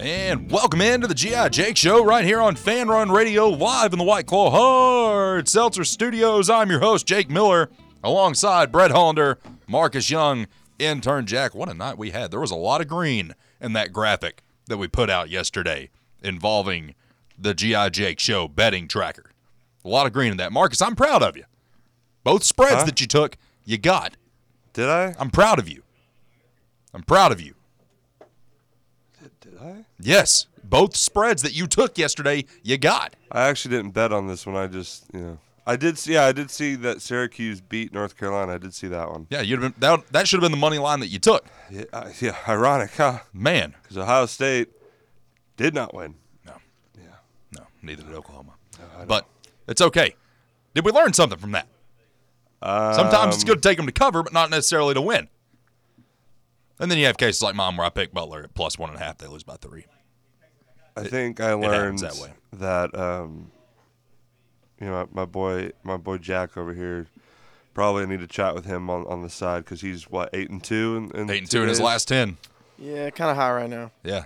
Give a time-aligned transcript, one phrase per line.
[0.00, 4.04] And welcome into the GI Jake Show right here on Fanrun Radio, live in the
[4.04, 6.48] White Claw Hard Seltzer Studios.
[6.48, 7.68] I'm your host, Jake Miller,
[8.04, 10.46] alongside Brett Hollander, Marcus Young,
[10.78, 11.52] intern Jack.
[11.54, 12.30] What a night we had.
[12.30, 15.90] There was a lot of green in that graphic that we put out yesterday
[16.22, 16.94] involving
[17.36, 19.32] the GI Jake Show betting tracker.
[19.84, 20.52] A lot of green in that.
[20.52, 21.44] Marcus, I'm proud of you.
[22.22, 22.84] Both spreads Huh?
[22.84, 24.16] that you took, you got.
[24.74, 25.16] Did I?
[25.18, 25.82] I'm proud of you.
[26.94, 27.54] I'm proud of you.
[29.60, 29.84] I?
[30.00, 33.14] Yes, both spreads that you took yesterday, you got.
[33.32, 34.56] I actually didn't bet on this one.
[34.56, 36.14] I just, you know, I did see.
[36.14, 38.54] Yeah, I did see that Syracuse beat North Carolina.
[38.54, 39.26] I did see that one.
[39.30, 40.06] Yeah, you'd have been that.
[40.12, 41.46] That should have been the money line that you took.
[41.70, 43.18] Yeah, uh, yeah ironic, huh?
[43.32, 44.68] Man, Because Ohio State
[45.56, 46.14] did not win.
[46.46, 46.54] no,
[46.96, 47.02] Yeah.
[47.58, 48.52] no, neither did Oklahoma.
[48.78, 49.04] Know.
[49.06, 49.26] But
[49.66, 50.14] it's okay.
[50.74, 51.66] Did we learn something from that?
[52.62, 55.28] Sometimes it's Um, good to take them to cover, but not necessarily to win.
[56.80, 58.98] And then you have cases like mine where I pick Butler at plus one and
[58.98, 59.86] a half, they lose by three.
[60.96, 62.32] I think I happens learned that way.
[62.54, 63.50] that, um,
[64.80, 67.06] you know, my boy, my boy Jack over here.
[67.74, 70.62] Probably need to chat with him on, on the side because he's what eight and
[70.64, 71.84] two in, in Eight and two in his days?
[71.84, 72.36] last ten.
[72.76, 73.92] Yeah, kind of high right now.
[74.02, 74.24] Yeah,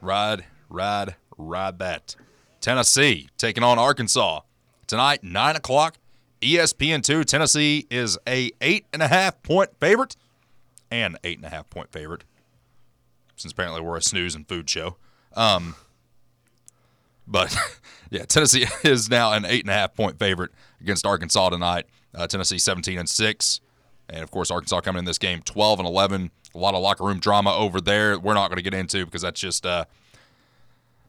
[0.00, 2.14] ride, ride, ride that.
[2.60, 4.42] Tennessee taking on Arkansas
[4.86, 5.96] tonight, nine o'clock.
[6.42, 7.24] ESPN two.
[7.24, 10.14] Tennessee is a eight and a half point favorite,
[10.92, 12.24] and eight and a half point favorite.
[13.36, 14.96] Since apparently we're a snooze and food show.
[15.34, 15.74] Um,
[17.26, 17.56] but
[18.10, 21.86] yeah, Tennessee is now an eight and a half point favorite against Arkansas tonight.
[22.14, 23.60] Uh, Tennessee 17 and six,
[24.10, 26.30] and of course Arkansas coming in this game 12 and 11.
[26.54, 28.18] A lot of locker room drama over there.
[28.18, 29.86] We're not going to get into because that's just uh,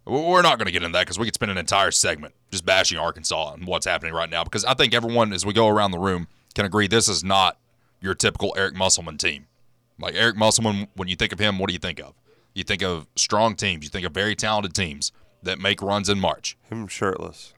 [0.05, 2.65] we're not going to get into that because we could spend an entire segment just
[2.65, 4.43] bashing Arkansas and what's happening right now.
[4.43, 7.57] Because I think everyone, as we go around the room, can agree this is not
[8.01, 9.47] your typical Eric Musselman team.
[9.99, 12.13] Like Eric Musselman, when you think of him, what do you think of?
[12.53, 13.83] You think of strong teams.
[13.83, 15.11] You think of very talented teams
[15.41, 16.57] that make runs in March.
[16.69, 17.53] Him shirtless.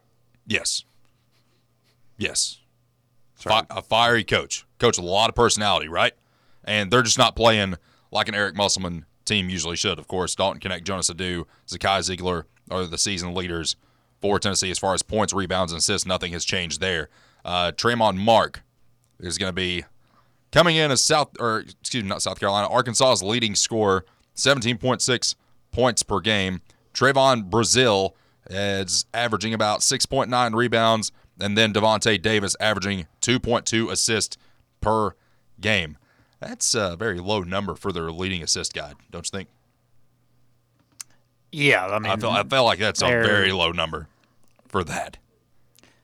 [0.45, 0.83] Yes.
[2.17, 2.59] Yes.
[3.33, 4.65] Fi- a fiery coach.
[4.79, 6.13] Coach with a lot of personality, right?
[6.63, 7.75] And they're just not playing
[8.11, 9.99] like an Eric Musselman team usually should.
[9.99, 13.75] Of course, Dalton Knecht, Jonas Aidoo, Zakai Zeigler are the season leaders
[14.21, 16.07] for Tennessee as far as points, rebounds, and assists.
[16.07, 17.09] Nothing has changed there.
[17.43, 18.63] Uh, Tramon Mark
[19.19, 19.85] is going to be
[20.51, 25.35] coming in as South, or excuse me, not South Carolina, Arkansas's leading scorer, 17.6
[25.71, 26.61] points per game.
[26.93, 28.11] Trevon Brazile
[28.49, 34.37] is averaging about 6.9 rebounds, and then Davonte Davis averaging 2.2 assists
[34.81, 35.11] per
[35.59, 35.97] game.
[36.39, 39.49] That's a very low number for their leading assist guy, don't you think?
[41.51, 44.07] Yeah, I mean, I feel I feel like that's a very low number
[44.67, 45.17] for that.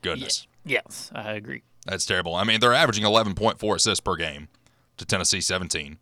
[0.01, 0.47] Goodness.
[0.65, 1.63] yes, I agree.
[1.85, 2.35] That's terrible.
[2.35, 4.47] I mean, they're averaging 11.4 assists per game
[4.97, 5.97] to Tennessee 17.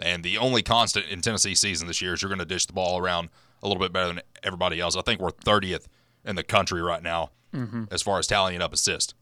[0.00, 2.72] And the only constant in Tennessee season this year is you're going to dish the
[2.72, 3.28] ball around
[3.62, 4.96] a little bit better than everybody else.
[4.96, 5.86] I think we're 30th
[6.24, 7.84] in the country right now mm-hmm.
[7.90, 9.14] as far as tallying up assists,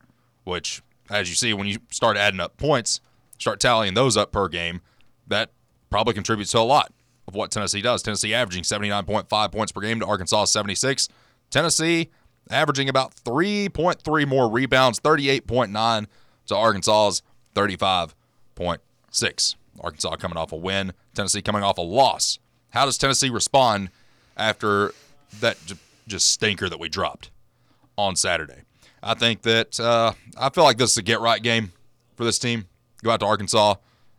[0.44, 3.00] which, as you see, when you start adding up points,
[3.38, 4.80] start tallying those up per game,
[5.26, 5.50] that
[5.90, 6.92] probably contributes to a lot
[7.28, 8.02] of what Tennessee does.
[8.02, 11.08] Tennessee averaging 79.5 points per game to Arkansas 76.
[11.50, 12.10] Tennessee
[12.50, 16.06] averaging about 3.3 more rebounds, 38.9
[16.46, 17.22] to Arkansas's
[17.54, 19.54] 35.6.
[19.80, 22.38] Arkansas coming off a win, Tennessee coming off a loss.
[22.70, 23.90] How does Tennessee respond
[24.36, 24.92] after
[25.40, 25.56] that
[26.06, 27.30] just stinker that we dropped
[27.96, 28.62] on Saturday?
[29.02, 31.72] I think that uh, I feel like this is a get right game
[32.16, 32.66] for this team.
[33.02, 33.76] Go out to Arkansas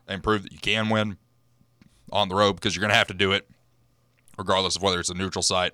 [0.08, 1.18] and prove that you can win
[2.12, 3.48] on the road because you're going to have to do it
[4.38, 5.74] regardless of whether it's a neutral site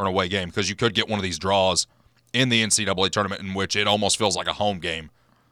[0.00, 1.86] or an away game, because you could get one of these draws
[2.32, 5.10] in the NCAA tournament in which it almost feels like a home game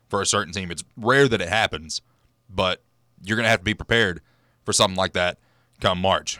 [0.08, 0.70] for a certain team.
[0.70, 2.00] It's rare that it happens,
[2.48, 2.82] but
[3.22, 4.22] you're going to have to be prepared
[4.64, 5.38] for something like that
[5.82, 6.38] come March.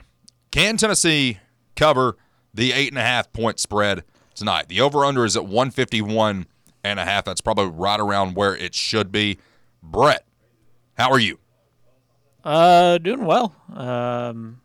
[0.51, 1.39] Can Tennessee
[1.77, 2.17] cover
[2.55, 4.05] the eight and a half point spread
[4.35, 4.69] tonight?
[4.69, 6.47] The over under is at 151
[6.83, 7.27] and a half.
[7.27, 9.39] That's probably right around where it should be.
[9.83, 10.25] Brett,
[10.97, 11.39] how are you?
[12.43, 13.54] Uh, doing well.
[13.75, 14.63] Um,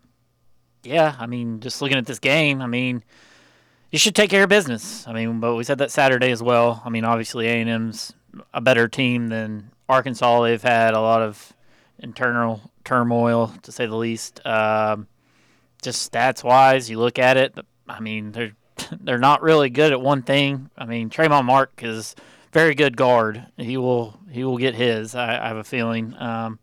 [0.83, 3.03] yeah, I mean, just looking at this game, I mean,
[3.93, 5.07] you should take care of business.
[5.07, 6.81] I mean, but we said that Saturday as well.
[6.83, 8.11] I mean, obviously A and M's
[8.51, 10.41] a better team than Arkansas.
[10.41, 11.53] They've had a lot of
[11.99, 14.43] internal turmoil, to say the least.
[14.47, 15.05] Um,
[15.79, 17.55] just stats wise, you look at it.
[17.87, 18.55] I mean, they're
[18.99, 20.71] they're not really good at one thing.
[20.75, 22.15] I mean, Tramon Mark is
[22.51, 23.45] very good guard.
[23.57, 25.13] He will he will get his.
[25.13, 26.15] I, I have a feeling.
[26.17, 26.57] Um,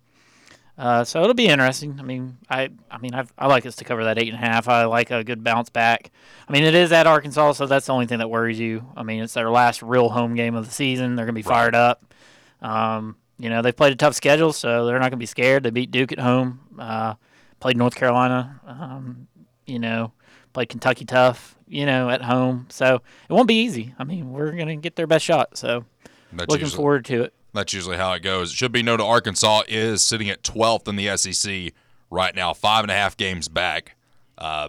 [0.81, 2.00] uh, so it'll be interesting.
[2.00, 4.47] I mean, I I mean I've, I like us to cover that eight and a
[4.47, 4.67] half.
[4.67, 6.11] I like a good bounce back.
[6.49, 8.87] I mean, it is at Arkansas, so that's the only thing that worries you.
[8.97, 11.17] I mean, it's their last real home game of the season.
[11.17, 12.15] They're gonna be fired up.
[12.62, 15.65] Um, you know, they've played a tough schedule, so they're not gonna be scared.
[15.65, 16.61] They beat Duke at home.
[16.79, 17.15] Uh,
[17.61, 18.61] played North Carolina.
[18.67, 19.29] Um,
[19.67, 20.12] you know,
[20.53, 22.67] Played Kentucky tough, you know, at home.
[22.71, 22.97] So
[23.29, 23.94] it won't be easy.
[23.99, 25.56] I mean, we're gonna get their best shot.
[25.56, 25.85] So
[26.33, 27.35] That's looking usually, forward to it.
[27.52, 28.52] That's usually how it goes.
[28.52, 31.73] It should be noted Arkansas is sitting at 12th in the SEC
[32.11, 33.97] right now, five and a half games back.
[34.38, 34.69] Uh,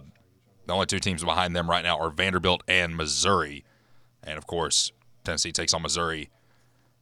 [0.66, 3.64] the only two teams behind them right now are Vanderbilt and Missouri.
[4.22, 4.92] And of course,
[5.24, 6.30] Tennessee takes on Missouri.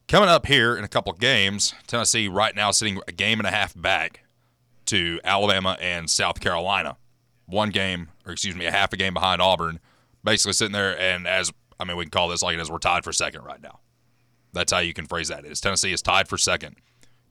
[0.08, 3.50] Coming up here in a couple games, Tennessee right now sitting a game and a
[3.50, 4.24] half back
[4.86, 6.96] to Alabama and South Carolina.
[7.46, 9.78] One game, or excuse me, a half a game behind Auburn.
[10.24, 12.78] Basically sitting there, and as I mean, we can call this like it is, we're
[12.78, 13.80] tied for second right now.
[14.52, 15.44] That's how you can phrase that.
[15.44, 16.76] Is Tennessee is tied for second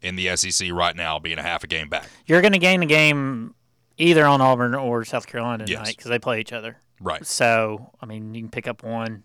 [0.01, 2.07] in the SEC right now, being a half a game back.
[2.25, 3.53] You're gonna gain a game
[3.97, 6.77] either on Auburn or South Carolina tonight because they play each other.
[7.01, 7.25] Right.
[7.25, 9.23] So I mean, you can pick up one.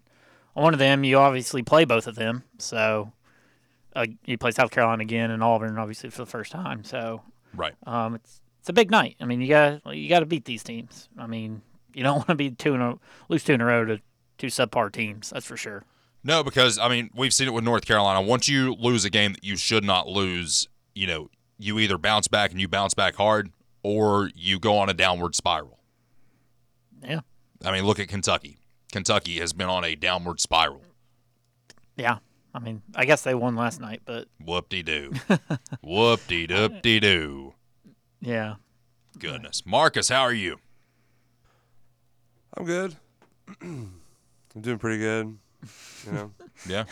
[0.55, 2.45] One of them, you obviously play both of them.
[2.59, 3.13] So
[3.97, 6.85] uh, you play South Carolina again and Auburn, obviously for the first time.
[6.85, 7.23] So
[7.55, 7.75] Right.
[7.87, 9.17] um, it's it's a big night.
[9.21, 11.09] I mean, you got you got to beat these teams.
[11.19, 11.63] I mean,
[11.93, 12.99] you don't want to be two in a
[13.29, 14.01] lose two in a row to
[14.39, 15.31] two subpar teams.
[15.31, 15.85] That's for sure.
[16.25, 18.23] No, because I mean we've seen it with North Carolina.
[18.23, 21.29] Once you lose a game that you should not lose, you know,
[21.59, 25.35] you either bounce back and you bounce back hard, or you go on a downward
[25.35, 25.79] spiral.
[27.07, 27.21] Yeah,
[27.65, 28.59] I mean, look at Kentucky.
[28.91, 30.83] Kentucky has been on a downward spiral.
[31.97, 32.19] yeah.
[32.57, 35.13] I mean, I guess they won last night, but Whoop de doo.
[35.83, 37.55] Whoop de doop de doo.
[38.21, 38.55] yeah.
[39.19, 39.67] Goodness.
[39.67, 40.59] Marcus, how are you?
[42.57, 42.95] I'm good.
[43.61, 43.91] I'm
[44.61, 45.37] doing pretty good.
[46.07, 46.31] You know,
[46.69, 46.85] Yeah.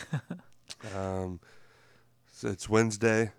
[0.95, 1.39] um,
[2.31, 3.31] so it's Wednesday.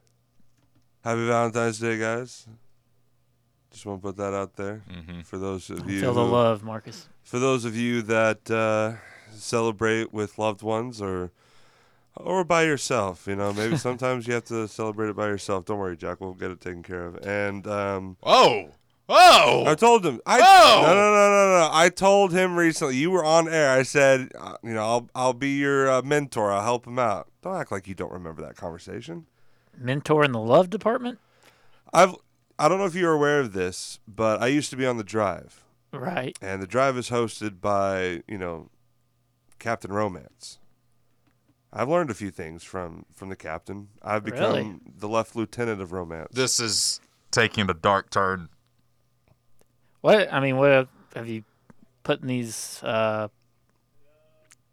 [1.02, 2.46] Happy Valentine's Day, guys.
[3.70, 6.00] Just want to put that out there hmm for those of you.
[6.00, 7.08] Feel the love, Marcus.
[7.22, 8.92] for those of you that uh,
[9.34, 11.30] celebrate with loved ones or
[12.16, 15.64] or by yourself, you know, maybe sometimes you have to celebrate it by yourself.
[15.64, 16.20] Don't worry, Jack.
[16.20, 17.16] We'll get it taken care of.
[17.26, 18.68] And um, Oh.
[19.08, 19.64] Oh.
[19.66, 20.20] I told him.
[20.26, 20.82] I Oh!
[20.82, 21.70] no, no, no, no, no.
[21.72, 22.96] I told him recently.
[22.96, 23.70] You were on air.
[23.70, 26.50] I said, uh, you know, I'll I'll be your uh, mentor.
[26.52, 27.28] I'll help him out.
[27.42, 29.26] Don't act like you don't remember that conversation.
[29.76, 31.18] Mentor in the love department,
[31.92, 32.14] I've
[32.58, 35.04] I don't know if you're aware of this, but I used to be on the
[35.04, 35.64] drive.
[35.92, 36.38] right?
[36.40, 38.68] and the drive is hosted by you know
[39.60, 40.58] captain romance
[41.72, 44.74] i've learned a few things from from the captain i've become Really?
[44.98, 48.48] the left lieutenant of romance This is taking a dark turn.
[50.04, 51.44] What I mean, what have, you
[52.02, 52.82] put in these?
[52.82, 53.28] Uh,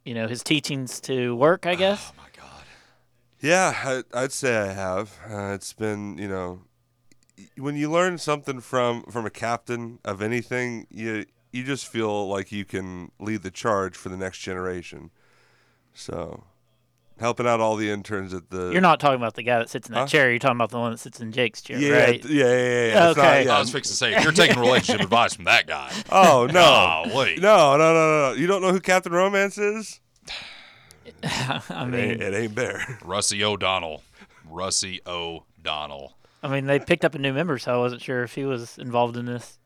[0.03, 1.65] you know, his teachings to work.
[1.65, 2.11] I guess.
[2.11, 2.65] Oh my God.
[3.39, 3.73] yeah
[4.13, 6.63] I, i'd say i have uh, it's been you know
[7.57, 12.51] when you learn something from from a captain of anything you you just feel like
[12.51, 15.11] you can lead the charge for the next generation
[15.93, 16.43] so
[17.21, 19.87] helping out all the interns at the You're not talking about the guy that sits
[19.87, 20.07] in that Huh?
[20.07, 20.29] chair.
[20.29, 22.25] You're talking about the one that sits in Jake's chair, yeah, right?
[22.25, 23.09] yeah, yeah, yeah, yeah.
[23.09, 23.45] It's not- Okay.
[23.45, 23.55] yeah.
[23.55, 26.53] I was fixing to say, if you're taking relationship advice from that guy, Oh no!
[26.53, 27.37] Golly.
[27.39, 28.33] No, no, no, no, no!
[28.33, 30.01] You don't know who Captain Romance is?
[31.23, 32.97] I It mean, ain't, it ain't there.
[33.03, 34.03] Russie O'Donnell.
[34.45, 36.13] Russie O'Donnell.
[36.43, 38.77] I mean, they picked up a new member, so I wasn't sure if he was
[38.79, 39.59] involved in this.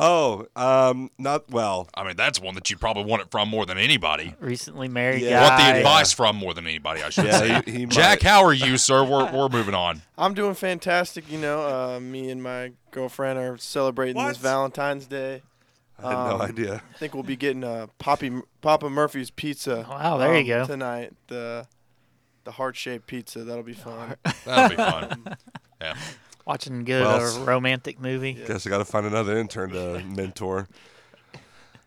[0.00, 1.88] Oh, um, not well.
[1.92, 4.32] I mean, that's one that you probably want it from more than anybody.
[4.38, 5.42] Recently married Yeah.
[5.42, 7.62] Want the advice from more than anybody, I should Yeah, say.
[7.66, 8.30] he, he Jack, might.
[8.30, 9.02] how are you, sir?
[9.02, 10.02] We're, we're moving on.
[10.18, 11.28] I'm doing fantastic.
[11.28, 14.28] You know, uh, me and my girlfriend are celebrating What?
[14.28, 15.42] this Valentine's Day.
[16.00, 16.82] I had no um, idea.
[16.94, 19.84] I think we'll be getting a Poppy Papa Murphy's pizza.
[19.90, 20.66] Wow, there you um, go.
[20.66, 21.66] Tonight, the
[22.44, 23.42] the heart shaped pizza.
[23.42, 24.14] That'll be fun.
[24.44, 25.36] That'll be fun.
[25.80, 25.94] Yeah.
[26.48, 28.32] Watching good Well, uh, romantic movie.
[28.32, 28.46] Yeah.
[28.46, 30.66] Guess I got to find another intern to mentor.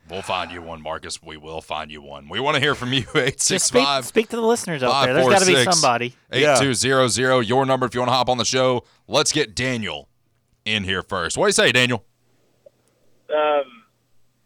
[0.07, 1.21] We'll find you one, Marcus.
[1.23, 2.29] We will find you one.
[2.29, 3.01] We want to hear from you.
[3.15, 5.15] Just speak, 865 speak to the listeners out there.
[5.15, 5.73] There's got to be six.
[5.73, 6.13] somebody.
[6.31, 6.59] Yeah.
[6.61, 8.83] 8200, your number if you want to hop on the show.
[9.07, 10.09] Let's get Daniel
[10.63, 11.37] in here first.
[11.37, 12.05] What do you say, Daniel?
[13.33, 13.63] um,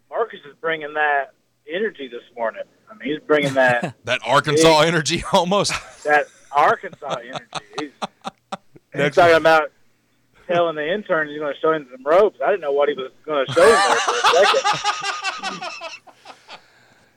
[0.09, 1.33] Marcus is bringing that
[1.69, 2.61] energy this morning.
[2.89, 5.73] I mean, he's bringing that That Arkansas energy almost.
[6.05, 7.43] that Arkansas energy.
[7.79, 8.31] He's, he's
[8.93, 9.71] Next- talking about
[10.47, 12.39] telling the intern he's going to show him some ropes.
[12.43, 14.45] I didn't know what he was going to show him there for a
[15.61, 15.91] second.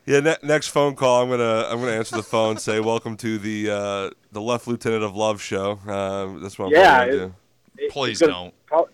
[0.06, 2.56] Yeah, ne- next phone call, I'm gonna I'm gonna answer the phone.
[2.56, 5.72] Say welcome to the uh, the Left Lieutenant of Love show.
[5.86, 7.34] Um, that's what I'm Yeah, gonna it- do.
[7.78, 8.54] He- Please gonna don't.
[8.70, 8.88] call-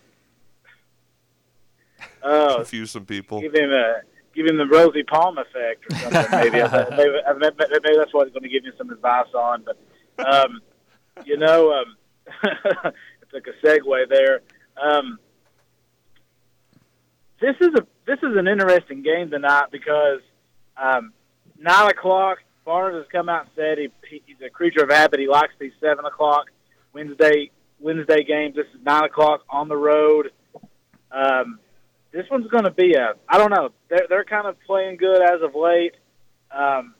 [2.25, 3.41] Oh, Confuse some people.
[3.41, 4.01] give him a
[4.35, 6.27] give him the Rosie Palm effect or something.
[6.33, 6.51] Maybe
[6.97, 9.65] maybe, maybe, maybe that's what he's going to give you some advice on.
[9.65, 10.61] But um,
[11.25, 11.97] you know, um,
[12.43, 12.95] it
[13.35, 14.41] took a segue there.
[14.81, 15.19] Um,
[17.41, 20.21] this is a this is an interesting game tonight because
[20.77, 21.13] um,
[21.59, 22.39] nine o'clock.
[22.65, 25.21] Barnes has come out and said he, he, he's a creature of habit.
[25.21, 26.47] He likes these seven o'clock
[26.95, 28.55] Wednesday Wednesday games.
[28.55, 30.31] This is nine o'clock on the road.
[31.13, 31.59] Um,
[32.11, 33.15] this one's going to be a.
[33.29, 33.71] I don't know.
[33.91, 35.95] They're they're kind of playing good as of late.
[36.51, 36.95] Um,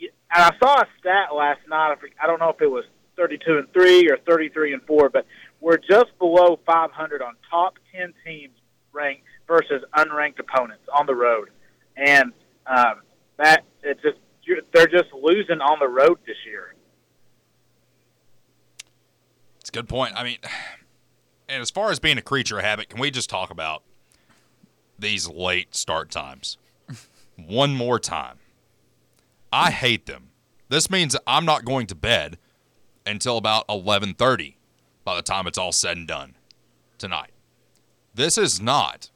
[0.00, 1.96] and I saw a stat last night.
[2.22, 2.84] I don't know if it was
[3.16, 5.26] 32 and three or 33 and four, but
[5.60, 8.54] we're just below 500 on top 10 teams
[8.92, 11.50] ranked versus unranked opponents on the road,
[11.96, 12.32] and
[12.66, 13.00] um,
[13.38, 14.18] that it's just
[14.72, 16.74] they're just losing on the road this year.
[19.60, 20.14] It's a good point.
[20.14, 20.38] I mean,
[21.48, 23.82] and as far as being a creature of habit, can we just talk about
[24.98, 26.58] these late start times
[27.36, 28.36] one more time?
[29.52, 30.30] I hate them.
[30.68, 32.38] This means I'm not going to bed
[33.06, 34.56] until about 11:30
[35.04, 36.34] by the time it's all said and done
[36.98, 37.30] tonight.
[38.14, 39.10] This is not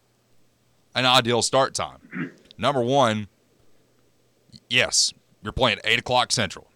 [0.95, 2.33] an ideal start time.
[2.59, 3.29] Number one,
[4.69, 6.67] yes, you're playing 8 o'clock Central.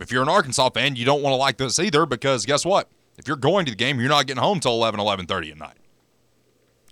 [0.00, 2.88] If you're an Arkansas fan, you don't want to like this either because guess what?
[3.16, 5.76] If you're going to the game, you're not getting home till 11, 11.30 at night.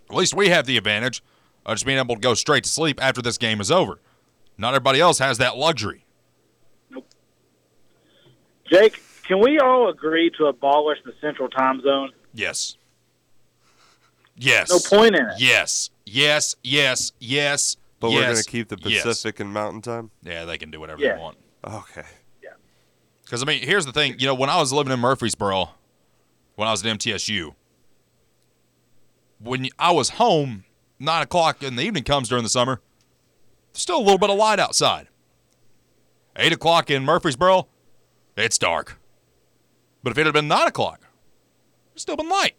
[0.08, 1.23] At least we have the advantage
[1.66, 4.00] of just being able to go straight to sleep after this game is over.
[4.56, 6.03] Not everybody else has that luxury.
[8.71, 12.11] Jake, can we all agree to abolish the Central Time Zone?
[12.33, 12.76] Yes.
[14.37, 14.71] Yes.
[14.71, 15.35] No point in it.
[15.38, 15.90] Yes.
[16.04, 16.56] Yes.
[16.62, 17.12] Yes.
[17.21, 17.76] Yes.
[18.00, 19.02] But we're gonna keep the yes.
[19.02, 20.11] Pacific and Mountain Time.
[20.23, 21.14] Yeah, they can do whatever Yeah.
[21.14, 21.38] they want.
[21.64, 22.02] Okay.
[22.42, 22.50] Yeah.
[23.23, 24.16] Because I mean, here's the thing.
[24.18, 25.71] You know, when I was living in Murfreesboro,
[26.56, 27.54] when I was at MTSU,
[29.38, 30.64] when I was home,
[30.99, 32.80] nine o'clock in the evening comes during the summer.
[33.73, 35.09] There's still a little bit of light outside.
[36.37, 37.68] Eight o'clock in Murfreesboro,
[38.36, 38.98] it's dark.
[40.02, 41.00] But if it had been nine o'clock,
[41.92, 42.56] it'd still been light.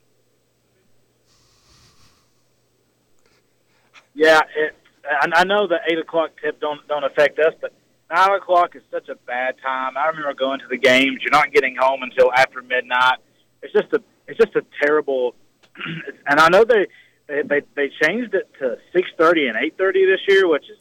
[4.16, 7.74] Yeah, it, I, I know the eight o'clock tip don't don't affect us, but
[8.10, 9.98] nine o'clock is such a bad time.
[9.98, 11.20] I remember going to the games.
[11.22, 13.20] You're not getting home until after midnight.
[13.62, 15.36] It's just a it's just a terrible.
[16.28, 16.88] and I know they
[17.28, 20.78] they they, changed it to six thirty and eight thirty this year, which is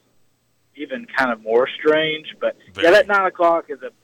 [0.77, 2.27] even kind of more strange.
[2.41, 2.87] But Very.
[2.87, 4.04] yeah, that nine o'clock is a is a, is a,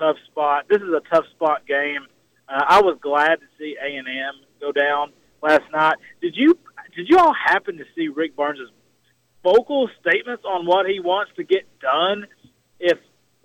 [0.00, 0.64] tough spot.
[0.68, 2.06] This is a tough spot game.
[2.48, 5.96] Uh, I was glad to see A and M go down last night.
[6.20, 6.58] Did you
[6.96, 8.70] did you all happen to see Rick Barnes's
[9.44, 12.26] vocal statements on what he wants to get done
[12.80, 12.98] if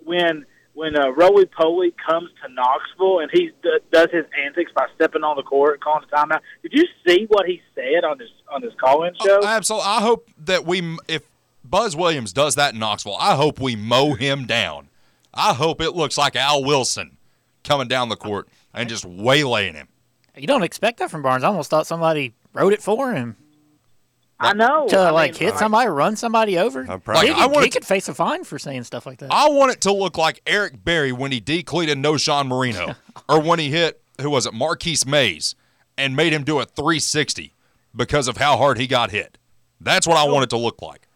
[0.04, 4.86] when when uh, Roly Poly comes to Knoxville and he d- does his antics by
[4.94, 6.40] stepping on the court, calling a timeout.
[6.62, 9.40] Did you see what he said on this on this call-in show?
[9.42, 9.88] Oh, absolutely.
[9.88, 11.22] I hope that we, if
[11.64, 14.88] Buzz Williams does that in Knoxville, I hope we mow him down.
[15.36, 17.16] I hope it looks like Al Wilson
[17.64, 19.88] coming down the court and just waylaying him.
[20.36, 21.44] You don't expect that from Barnes.
[21.44, 23.36] I almost thought somebody wrote it for him
[24.38, 24.86] I know.
[24.88, 26.84] to I like mean, hit somebody, run somebody over.
[26.88, 27.24] I'm proud.
[27.24, 29.32] he Like, I could, wanted he to- face a fine for saying stuff like that.
[29.32, 32.94] I want it to look like Eric Berry when he decleated No Sean Marino,
[33.28, 35.54] or when he hit who was it, Marquis Maze,
[35.98, 37.54] and made him do a 360
[37.94, 39.38] because of how hard he got hit.
[39.80, 41.06] That's what I want it to look like.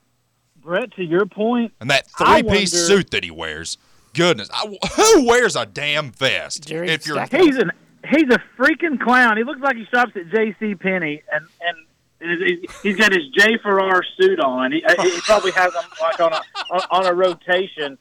[0.57, 3.77] Brett, to your point, And that three-piece wonder- suit that he wears,
[4.15, 6.67] goodness, I, who wears a damn vest?
[6.69, 7.71] Jerry if you're Stack- he's an
[8.09, 9.37] he's a freaking clown.
[9.37, 10.75] He looks like he shops at J.C.
[10.75, 13.59] Penney, and and he- he's got his J.
[13.63, 14.73] Ferrar suit on.
[14.73, 16.41] He, he probably has him like on a
[16.71, 17.97] on, on a rotation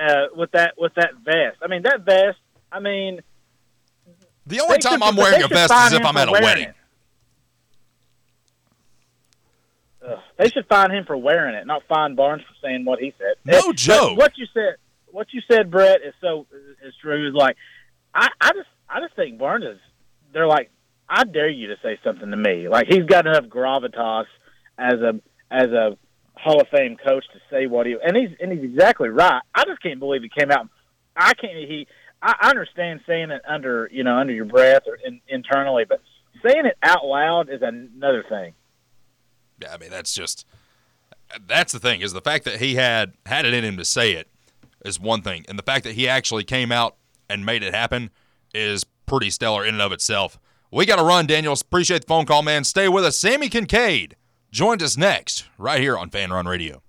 [0.00, 1.58] uh, with that with that vest.
[1.62, 2.38] I mean that vest.
[2.70, 3.20] I mean
[4.46, 6.68] the only time should- I'm wearing a vest is if I'm at a wedding.
[6.68, 6.74] it.
[10.06, 13.14] Ugh, they should fine him for wearing it, not fine Barnes for saying what he
[13.18, 13.34] said.
[13.44, 14.18] No Uh, but joke.
[14.18, 14.74] What you said,
[15.12, 16.46] what you said, Brett, is so
[16.84, 17.28] is true.
[17.28, 17.56] Is like,
[18.14, 19.78] I, I just, I just think Barnes is.
[20.32, 20.70] They're like,
[21.08, 22.68] I dare you to say something to me.
[22.68, 24.24] Like he's got enough gravitas
[24.78, 25.96] as a as a
[26.34, 29.42] Hall of Fame coach to say what he and he's and he's exactly right.
[29.54, 30.68] I just can't believe he came out.
[31.14, 31.56] I can't.
[31.56, 31.86] He.
[32.22, 36.00] I understand saying it under you know under your breath or in, internally, but
[36.42, 38.54] saying it out loud is another thing.
[39.60, 40.46] Yeah, I mean that's just
[41.46, 44.12] that's the thing is the fact that he had had it in him to say
[44.12, 44.28] it
[44.84, 46.96] is one thing, and the fact that he actually came out
[47.28, 48.10] and made it happen
[48.54, 50.38] is pretty stellar in and of itself.
[50.70, 51.52] We got to run, Daniel.
[51.52, 52.64] Appreciate the phone call, man.
[52.64, 53.18] Stay with us.
[53.18, 54.16] Sammy Kincaid
[54.50, 56.82] joined us next right here on Fanrun Radio.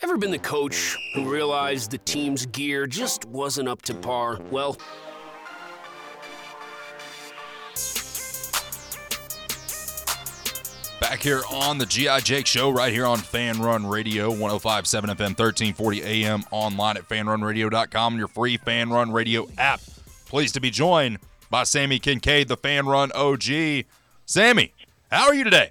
[0.00, 4.38] Ever been the coach who realized the team's gear just wasn't up to par?
[4.50, 4.76] Well,
[11.00, 16.02] Back here on the GI Jake Show, right here on Fanrun Radio, 1057 FM, 1340
[16.02, 19.80] AM, online at fanrunradio.com, and your free Fanrun Radio app.
[20.26, 21.18] Pleased to be joined
[21.50, 23.84] by Sammy Kincaid, the Fan Run OG.
[24.26, 24.74] Sammy,
[25.10, 25.70] how are you today?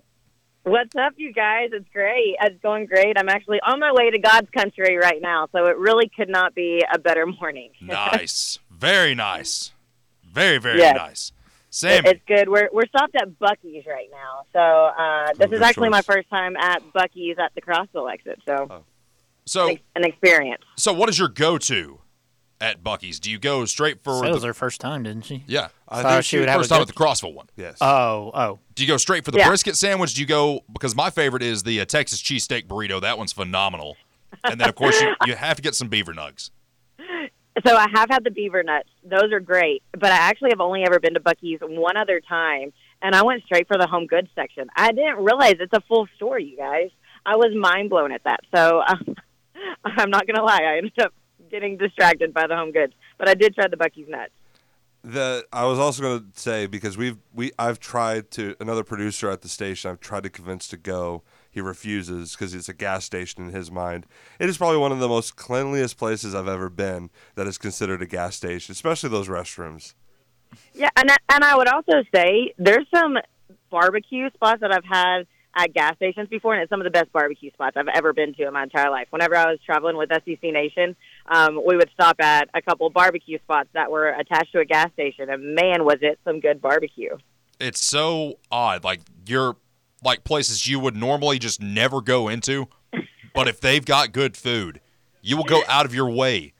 [0.63, 1.69] What's up, you guys?
[1.73, 2.35] It's great.
[2.41, 3.17] Uh, it's going great.
[3.17, 6.55] I'm actually on my way to God's country right now, so it really could not
[6.55, 7.71] be a better morning.
[7.81, 8.59] Nice.
[8.71, 9.71] Very nice.
[10.25, 10.95] Very, very Yes.
[10.95, 11.31] nice.
[11.77, 12.09] Sammy.
[12.09, 12.49] It's good.
[12.49, 16.01] We're we're stopped at Buc-ee's right now, so uh, this Oh, is good actually my
[16.01, 18.83] first time at Buc-ee's at the Crossville exit, so Oh.
[19.45, 20.63] so, an, ex- an experience.
[20.75, 21.99] so what is your go-to
[22.59, 23.19] at Buc-ee's?
[23.19, 25.43] Do you go straight for That was the, her first time, didn't she?
[25.45, 25.67] yeah?
[25.87, 27.47] I Thought think she would have First time good- at the Crossville one.
[27.55, 27.77] Yes.
[27.79, 28.59] Oh, oh.
[28.73, 29.47] Do you go straight for the Yeah.
[29.47, 30.15] brisket sandwich?
[30.15, 32.99] Do you go because my favorite is the uh, Texas cheesesteak burrito.
[32.99, 33.97] That one's phenomenal.
[34.43, 36.49] And then of course you, you have to get some beaver nugs.
[37.65, 39.83] So I have had the beaver nuts; those are great.
[39.91, 42.71] But I actually have only ever been to Buc-ee's one other time,
[43.01, 44.67] and I went straight for the home goods section.
[44.75, 46.89] I didn't realize it's a full store, you guys.
[47.25, 48.41] I was mind blown at that.
[48.55, 49.15] So um,
[49.83, 51.13] I'm not gonna lie, I ended up
[51.49, 54.31] getting distracted by the home goods, but I did try the Buc-ee's nuts.
[55.03, 59.29] The I was also going to say because we've we I've tried to another producer
[59.29, 59.89] at the station.
[59.91, 61.23] I've tried to convince to go.
[61.57, 64.05] He refuses because it's a gas station in his mind.
[64.39, 67.99] It is probably one of the most cleanliest places I've ever been that is considered
[67.99, 69.95] a gas station, especially those restrooms.
[70.75, 73.17] Yeah, and I, and I would also say there's some
[73.71, 77.11] barbecue spots that I've had at gas stations before, and it's some of the best
[77.11, 79.07] barbecue spots I've ever been to in my entire life.
[79.09, 80.95] Whenever I was traveling with SEC Nation,
[81.25, 84.93] um, we would stop at a couple barbecue spots that were attached to a gas
[84.93, 87.17] station, and man, was it some good barbecue!
[87.59, 88.83] It's so odd.
[88.83, 89.55] Like you're
[90.03, 92.67] like places you would normally just never go into,
[93.33, 94.79] but if they've got good food,
[95.21, 96.53] you will go out of your way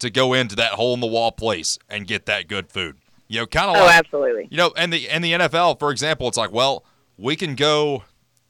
[0.00, 2.96] to go into that hole in the wall place and get that good food.
[3.28, 4.48] You know, kind of Oh, like absolutely.
[4.50, 6.84] You know, and the and the NFL, for example, it's like, well,
[7.16, 8.04] we can go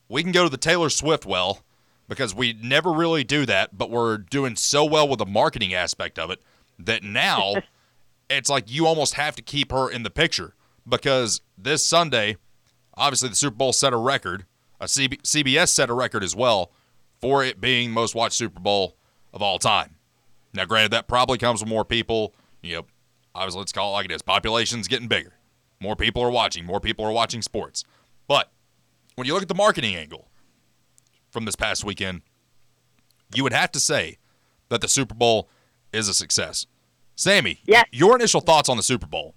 [0.09, 1.63] we can go to the Taylor Swift well
[2.09, 6.19] because we never really do that, but we're doing so well with the marketing aspect
[6.19, 6.41] of it
[6.79, 7.55] that now
[8.31, 10.55] it's like you almost have to keep her in the picture
[10.89, 12.37] because this Sunday,
[13.01, 14.45] obviously the Super Bowl set a record,
[14.81, 16.71] uh, a CB- CBS set a record as well
[17.21, 18.97] for it being most watched Super Bowl
[19.33, 19.97] of all time.
[20.53, 22.35] Now, granted, that probably comes with more people.
[22.63, 22.87] You know,
[23.35, 24.23] obviously, let's call it like it is.
[24.23, 25.33] Population's getting bigger.
[25.81, 26.65] More people are watching.
[26.65, 27.85] More people are watching sports.
[28.29, 28.51] But
[29.15, 30.29] when you look at the marketing angle
[31.31, 32.23] from this past weekend,
[33.35, 34.19] you would have to say
[34.69, 35.49] that the Super Bowl
[35.93, 36.67] is a success.
[37.17, 37.61] Sammy,
[37.93, 39.35] your initial thoughts on the Super Bowl?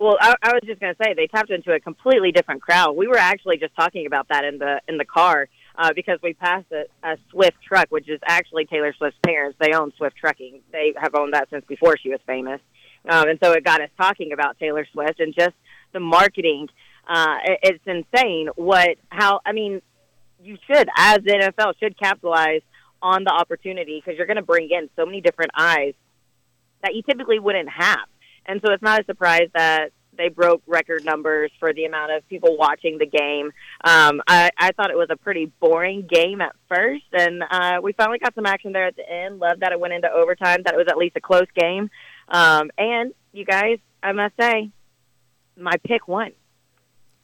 [0.00, 2.96] Well, I, I was just going to say they tapped into a completely different crowd.
[2.96, 6.32] We were actually just talking about that in the in the car uh, because we
[6.32, 9.58] passed a, a Swift truck, which is actually Taylor Swift's parents.
[9.60, 10.62] They own Swift Trucking.
[10.72, 12.62] They have owned that since before she was famous,
[13.10, 15.54] um, and so it got us talking about Taylor Swift and just
[15.92, 16.68] the marketing.
[17.06, 19.82] Uh, it, it's insane what how I mean
[20.42, 22.62] you should as the NFL should capitalize
[23.02, 25.92] on the opportunity because you're going to bring in so many different eyes
[26.82, 28.08] that you typically wouldn't have.
[28.46, 32.28] And so it's not a surprise that they broke record numbers for the amount of
[32.28, 33.52] people watching the game.
[33.84, 37.92] Um, I, I thought it was a pretty boring game at first, and uh, we
[37.92, 39.38] finally got some action there at the end.
[39.38, 41.90] Loved that it went into overtime, that it was at least a close game.
[42.28, 44.70] Um, and you guys, I must say,
[45.56, 46.32] my pick won.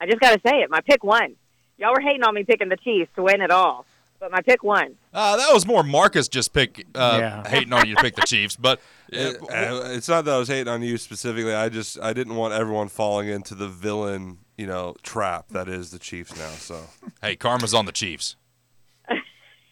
[0.00, 0.70] I just got to say it.
[0.70, 1.36] My pick won.
[1.78, 3.84] Y'all were hating on me picking the Chiefs to win it all,
[4.20, 4.96] but my pick won.
[5.12, 7.48] Uh, that was more Marcus just pick uh, Yeah.
[7.48, 8.78] hating on you to pick the Chiefs, but
[9.12, 11.54] uh, It- uh, it's not that I was hating on you specifically.
[11.54, 15.90] I just I didn't want everyone falling into the villain, you know, trap that is
[15.90, 16.50] the Chiefs now.
[16.50, 16.80] So
[17.22, 18.36] hey, karma's on the Chiefs.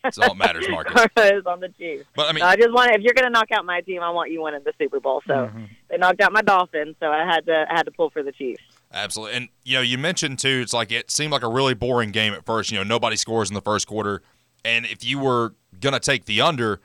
[0.03, 0.93] That's all that matters, Marcus.
[1.17, 2.05] is on the Chiefs.
[2.15, 4.03] But I mean, No, I just want if you're going to knock out my team,
[4.03, 5.23] I want you winning the Super Bowl.
[5.27, 5.51] So
[5.89, 8.31] they knocked out my Dolphins, so I had to I had to pull for the
[8.33, 8.61] Chiefs.
[8.93, 9.37] Absolutely.
[9.39, 12.35] And you know, you mentioned too, it's like it seemed like a really boring game
[12.35, 12.71] at first.
[12.71, 14.21] You know, nobody scores in the first quarter.
[14.65, 16.81] And if you were gonna take the under,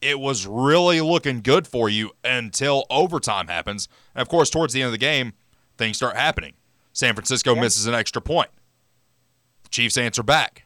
[0.00, 3.88] it was really looking good for you until overtime happens.
[4.14, 5.32] And of course, towards the end of the game,
[5.76, 6.54] things start happening.
[6.92, 8.50] San Francisco misses an extra point.
[9.64, 10.64] The Chiefs answer back.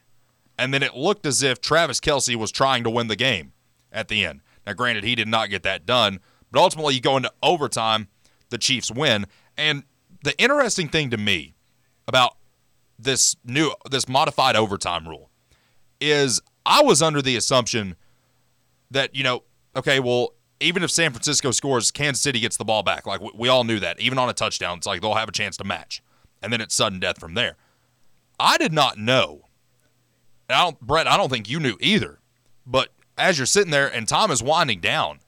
[0.57, 3.53] And then it looked as if Travis Kelce was trying to win the game
[3.91, 4.41] at the end.
[4.65, 6.19] Now, granted, he did not get that done,
[6.51, 8.07] but ultimately you go into overtime,
[8.49, 9.25] the Chiefs win.
[9.57, 9.83] And
[10.23, 11.55] the interesting thing to me
[12.07, 12.37] about
[12.99, 15.29] this new this modified overtime rule
[15.99, 17.95] is I was under the assumption
[18.91, 19.43] that, you know,
[19.75, 23.05] okay, well, even if San Francisco scores, Kansas City gets the ball back.
[23.05, 23.99] Like we, we all knew that.
[23.99, 26.01] Even on a touchdown, it's like they'll have a chance to match.
[26.41, 27.57] And then it's sudden death from there.
[28.39, 29.43] I did not know.
[30.49, 32.19] And I don't Brett, I don't think you knew either.
[32.65, 35.19] But as you're sitting there and time is winding down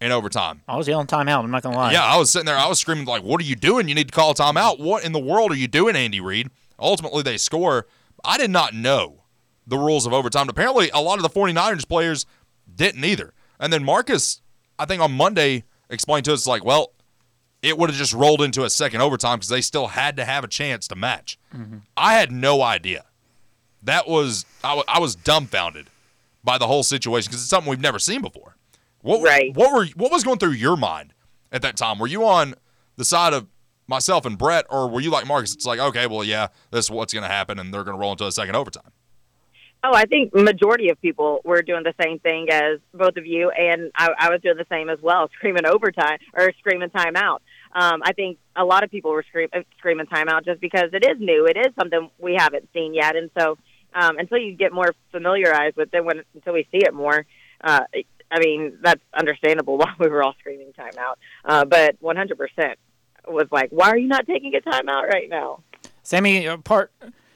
[0.00, 1.44] in overtime, I was yelling timeout.
[1.44, 1.92] I'm not gonna lie.
[1.92, 2.56] yeah, I was sitting there.
[2.56, 3.88] I was screaming like, "What are you doing?
[3.88, 4.80] You need to call a timeout.
[4.80, 7.86] What in the world are you doing, Andy Reid?" Ultimately, they score.
[8.24, 9.21] I did not know
[9.66, 10.48] the rules of overtime.
[10.48, 12.26] Apparently, a lot of the 49ers players
[12.74, 13.32] didn't either.
[13.60, 14.40] And then Marcus,
[14.78, 16.92] I think on Monday, explained to us like, "Well,
[17.62, 20.42] it would have just rolled into a second overtime because they still had to have
[20.44, 21.78] a chance to match." Mm-hmm.
[21.96, 23.04] I had no idea.
[23.84, 25.88] That was I was dumbfounded
[26.44, 28.56] by the whole situation because it's something we've never seen before.
[29.00, 29.54] What Right.
[29.54, 31.14] what were what was going through your mind
[31.50, 31.98] at that time?
[31.98, 32.54] Were you on
[32.96, 33.46] the side of
[33.88, 35.52] myself and Brett, or were you like Marcus?
[35.54, 38.00] It's like, okay, well, yeah, this is what's going to happen, and they're going to
[38.00, 38.90] roll into a second overtime.
[39.84, 43.50] Oh, I think majority of people were doing the same thing as both of you,
[43.50, 47.38] and I, I was doing the same as well, screaming overtime or screaming timeout.
[47.72, 51.04] Um, I think a lot of people were scream, uh, screaming timeout just because it
[51.04, 51.46] is new.
[51.46, 53.58] It is something we haven't seen yet, and so
[53.92, 57.26] um, until you get more familiarized with it, when until we see it more,
[57.64, 57.80] uh,
[58.30, 61.16] I mean that's understandable why we were all screaming timeout.
[61.44, 62.74] Uh, but 100%
[63.26, 65.60] was like, why are you not taking a timeout right now?
[66.04, 66.92] Sammy, uh, part.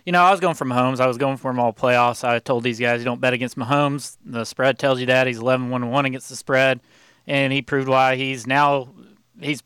[0.06, 1.00] You know, I was going for Mahomes.
[1.00, 2.22] I was going for him all playoffs.
[2.22, 4.16] I told these guys, you don't bet against Mahomes.
[4.24, 6.80] The spread tells you that he's 11 1 1 against the spread,
[7.26, 8.94] and he proved why he's now
[9.40, 9.62] he's.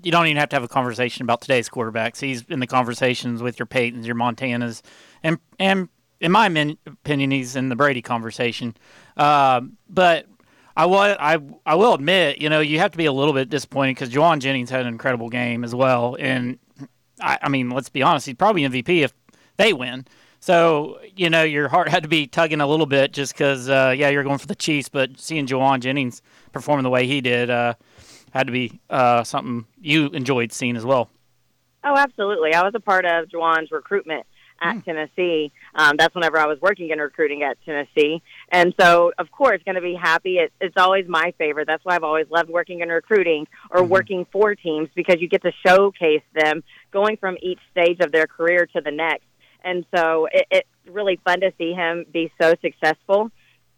[0.00, 2.20] You don't even have to have a conversation about today's quarterbacks.
[2.20, 4.82] He's in the conversations with your Peytons, your Montanas,
[5.22, 5.88] and and
[6.20, 6.46] in my
[6.86, 8.76] opinion, he's in the Brady conversation.
[9.16, 10.26] Uh, but
[10.76, 13.48] I will, I, I will admit, you know, you have to be a little bit
[13.48, 16.16] disappointed because Jauan Jennings had an incredible game as well.
[16.18, 16.58] And
[17.20, 19.12] I, I mean, let's be honest, he's probably MVP if
[19.58, 20.06] they win.
[20.40, 23.94] So, you know, your heart had to be tugging a little bit just because, uh,
[23.96, 27.50] yeah, you're going for the Chiefs, but seeing Jauan Jennings perform the way he did
[27.50, 27.74] uh,
[28.32, 31.10] had to be uh, something you enjoyed seeing as well.
[31.84, 32.54] Oh, absolutely.
[32.54, 34.26] I was a part of Jauan's recruitment
[34.60, 34.84] at mm.
[34.84, 35.52] Tennessee.
[35.74, 38.22] Um, that's whenever I was working in recruiting at Tennessee.
[38.50, 40.38] And so, of course, going to be happy.
[40.38, 41.66] It, it's always my favorite.
[41.66, 43.90] That's why I've always loved working in recruiting or mm-hmm.
[43.90, 48.26] working for teams because you get to showcase them going from each stage of their
[48.26, 49.24] career to the next.
[49.64, 53.30] And so it, it's really fun to see him be so successful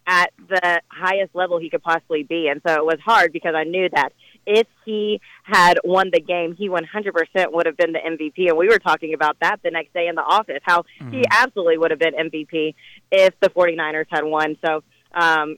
[0.07, 2.49] at the highest level he could possibly be.
[2.49, 4.13] And so it was hard because I knew that
[4.47, 8.49] if he had won the game, he 100% would have been the MVP.
[8.49, 11.13] And we were talking about that the next day in the office, how mm-hmm.
[11.13, 12.75] he absolutely would have been MVP
[13.13, 14.57] if the 49ers had won.
[14.65, 14.83] So,
[15.15, 15.57] um,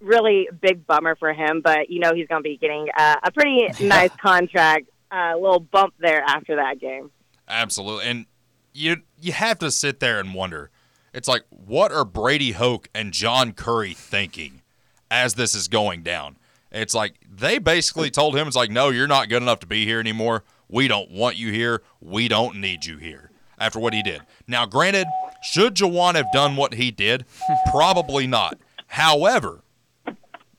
[0.00, 3.30] really big bummer for him, but you know he's going to be getting uh, a
[3.30, 7.10] pretty nice contract, a uh, little bump there after that game.
[7.48, 8.26] Absolutely, and
[8.72, 10.70] you you have to sit there and wonder.
[11.12, 14.62] It's like, what are Brady Hoke and John Currie thinking
[15.10, 16.36] as this is going down?
[16.70, 19.84] It's like they basically told him, it's like, no, you're not good enough to be
[19.84, 20.44] here anymore.
[20.68, 21.82] We don't want you here.
[22.00, 24.22] We don't need you here after what he did.
[24.46, 25.06] Now, granted,
[25.42, 27.24] should Jauan have done what he did?
[27.70, 28.58] Probably not.
[28.86, 29.62] However,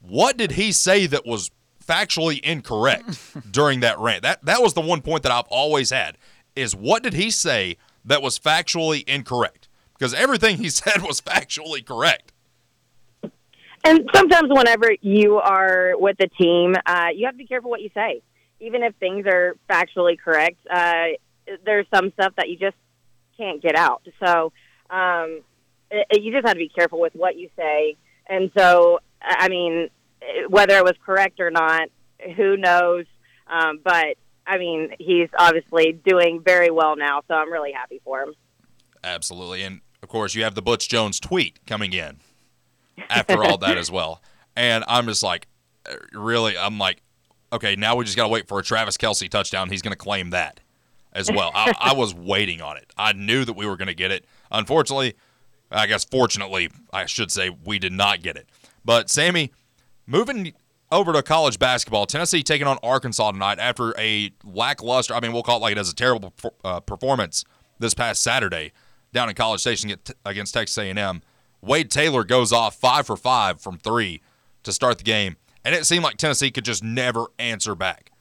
[0.02, 1.50] what did he say that was
[1.86, 3.20] factually incorrect
[3.52, 4.24] during that rant?
[4.24, 6.18] That that was the one point that I've always had
[6.56, 9.68] is what did he say that was factually incorrect?
[9.94, 12.32] Because everything he said was factually correct.
[13.84, 17.82] And sometimes, whenever you are with a team, uh, you have to be careful what
[17.82, 18.22] you say.
[18.60, 21.06] Even if things are factually correct, uh,
[21.66, 22.76] there's some stuff that you just
[23.38, 24.04] can't get out.
[24.24, 24.54] So
[24.92, 25.42] um,
[25.90, 27.98] it, you just have to be careful with what you say.
[28.28, 29.90] And so, I mean,
[30.48, 31.90] whether it was correct or not,
[32.36, 33.06] who knows?
[33.48, 38.22] Um, but I mean, he's obviously doing very well now, so I'm really happy for
[38.22, 38.34] him.
[39.04, 42.18] Absolutely, and of course, you have the Butch Jones tweet coming in
[43.10, 44.22] after all that as well.
[44.54, 45.48] And I'm just like,
[45.90, 47.02] uh, really, I'm like,
[47.54, 49.70] okay, now we just got to wait for a Travis Kelce touchdown.
[49.70, 50.60] He's going to claim that
[51.14, 51.52] as well.
[51.56, 52.92] I, I, was waiting on it.
[52.98, 54.26] I knew that we were going to get it.
[54.52, 55.16] Unfortunately,
[55.72, 58.50] I guess fortunately, I should say, we did not get it.
[58.84, 59.52] But Sammy,
[60.06, 60.54] moving
[60.92, 65.44] over to college basketball, Tennessee taking on Arkansas tonight after a lackluster, I mean, we'll
[65.44, 67.46] call it like it as a terrible uh, performance
[67.80, 68.74] this past Saturday
[69.14, 71.22] down in College Station against Texas A&M.
[71.62, 74.22] Wade Taylor goes off five for five from three
[74.64, 78.12] to start the game, and it seemed like Tennessee could just never answer back.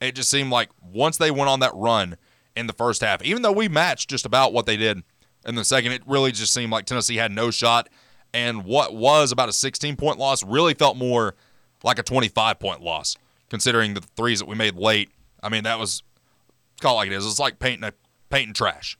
[0.00, 2.16] It just seemed like once they went on that run
[2.56, 5.02] in the first half, even though we matched just about what they did
[5.46, 7.88] in the second, it really just seemed like Tennessee had no shot.
[8.32, 11.34] And what was about a 16 point loss really felt more
[11.82, 13.16] like a 25 point loss,
[13.48, 15.10] considering the threes that we made late.
[15.42, 16.02] I mean, that was
[16.80, 17.26] call it like it is.
[17.26, 17.92] It's like painting a
[18.30, 18.98] painting trash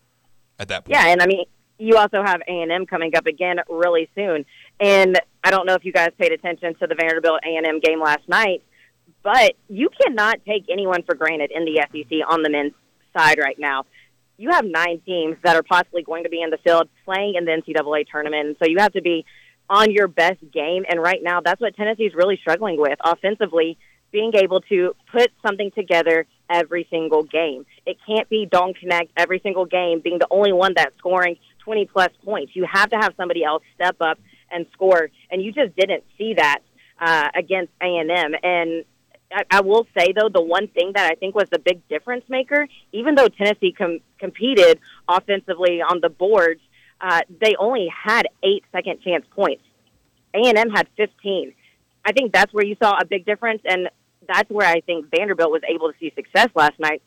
[0.58, 0.96] at that point.
[0.96, 1.44] Yeah, and I mean,
[1.78, 4.44] you also have A&M coming up again really soon.
[4.78, 8.28] And I don't know if you guys paid attention to the Vanderbilt A&M game last
[8.28, 8.62] night,
[9.22, 12.72] but you cannot take anyone for granted in the SEC on the men's
[13.16, 13.86] side right now.
[14.36, 17.44] You have nine teams that are possibly going to be in the field playing in
[17.44, 19.24] the NCAA tournament, so you have to be
[19.70, 20.84] on your best game.
[20.90, 23.78] And right now, that's what Tennessee is really struggling with offensively,
[24.10, 27.64] being able to put something together every single game.
[27.86, 31.86] It can't be Dalton Knecht every single game, being the only one that's scoring 20
[31.86, 32.56] plus points.
[32.56, 34.18] You have to have somebody else step up
[34.50, 36.58] and score, and you just didn't see that
[37.00, 38.34] uh, against A and M.
[38.42, 38.84] And
[39.32, 42.24] I, I will say though, the one thing that I think was the big difference
[42.28, 46.60] maker, even though Tennessee com- competed offensively on the boards,
[47.00, 49.62] uh, they only had eight second chance points.
[50.34, 51.52] A and M had 15.
[52.04, 53.88] I think that's where you saw a big difference, and
[54.26, 57.02] that's where I think Vanderbilt was able to see success last night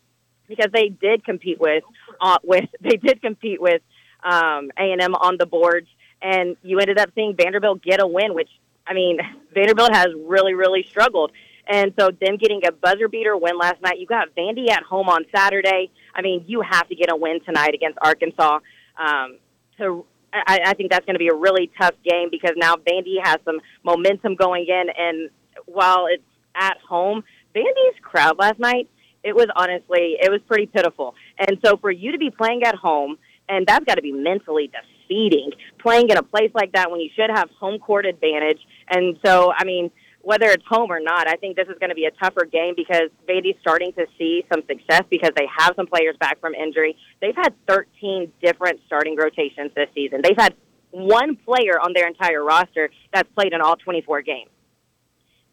[0.48, 1.84] because they did compete with
[2.22, 3.82] uh, with they did compete with
[4.24, 5.88] um, A&M on the boards,
[6.22, 8.50] and you ended up seeing Vanderbilt get a win, which
[8.86, 9.20] I mean
[9.54, 11.32] Vanderbilt has really really struggled.
[11.66, 15.08] And so them getting a buzzer beater win last night, you got Vandy at home
[15.08, 15.92] on Saturday.
[16.14, 18.60] I mean, you have to get a win tonight against Arkansas.
[18.98, 19.38] Um,
[19.78, 23.18] to I, I think that's going to be a really tough game because now Vandy
[23.22, 25.30] has some momentum going in, and
[25.66, 26.24] while it's
[26.56, 27.24] at home,
[27.56, 28.90] Vandy's crowd last night
[29.24, 31.16] it was honestly it was pretty pitiful.
[31.38, 33.18] And so for you to be playing at home,
[33.50, 37.10] and that's got to be mentally defeating playing in a place like that when you
[37.16, 38.60] should have home court advantage.
[38.90, 39.92] And so I mean
[40.24, 42.74] whether it's home or not, I think this is going to be a tougher game
[42.76, 46.96] because Vandy's starting to see some success because they have some players back from injury.
[47.22, 50.22] They've had 13 different starting rotations this season.
[50.24, 50.56] They've had
[50.92, 54.50] one player on their entire roster that's played in all 24 games.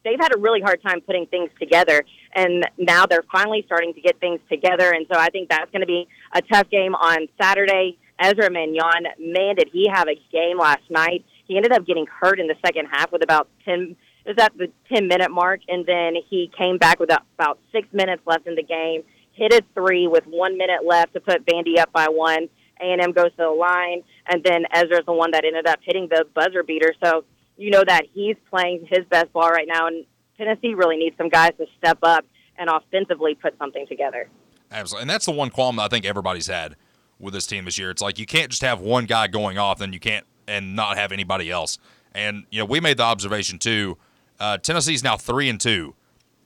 [0.04, 2.04] They've had a really hard time putting things together,
[2.34, 4.92] and now they're finally starting to get things together.
[4.92, 7.98] And so I think that's going to be a tough game on Saturday.
[8.18, 11.24] Ezra Manjon, man, did he have a game last night?
[11.46, 14.56] He ended up getting hurt in the second half with about 10 it was at
[14.56, 18.54] the 10 minute mark, and then he came back with about six minutes left in
[18.54, 19.02] the game,
[19.32, 22.48] hit a three with one minute left to put Vandy up by one.
[22.80, 26.24] A&M goes to the line, and then Ezra's the one that ended up hitting the
[26.34, 26.94] buzzer beater.
[27.04, 27.24] So
[27.56, 30.04] you know that he's playing his best ball right now, and
[30.38, 32.24] Tennessee really needs some guys to step up
[32.56, 34.28] and offensively put something together.
[34.70, 36.76] Absolutely, and that's the one qualm I think everybody's had
[37.18, 37.90] with this team this year.
[37.90, 40.96] It's like you can't just have one guy going off, then you can't and not
[40.96, 41.78] have anybody else.
[42.12, 43.98] And you know, we made the observation too
[44.40, 45.94] uh, Tennessee's now three and two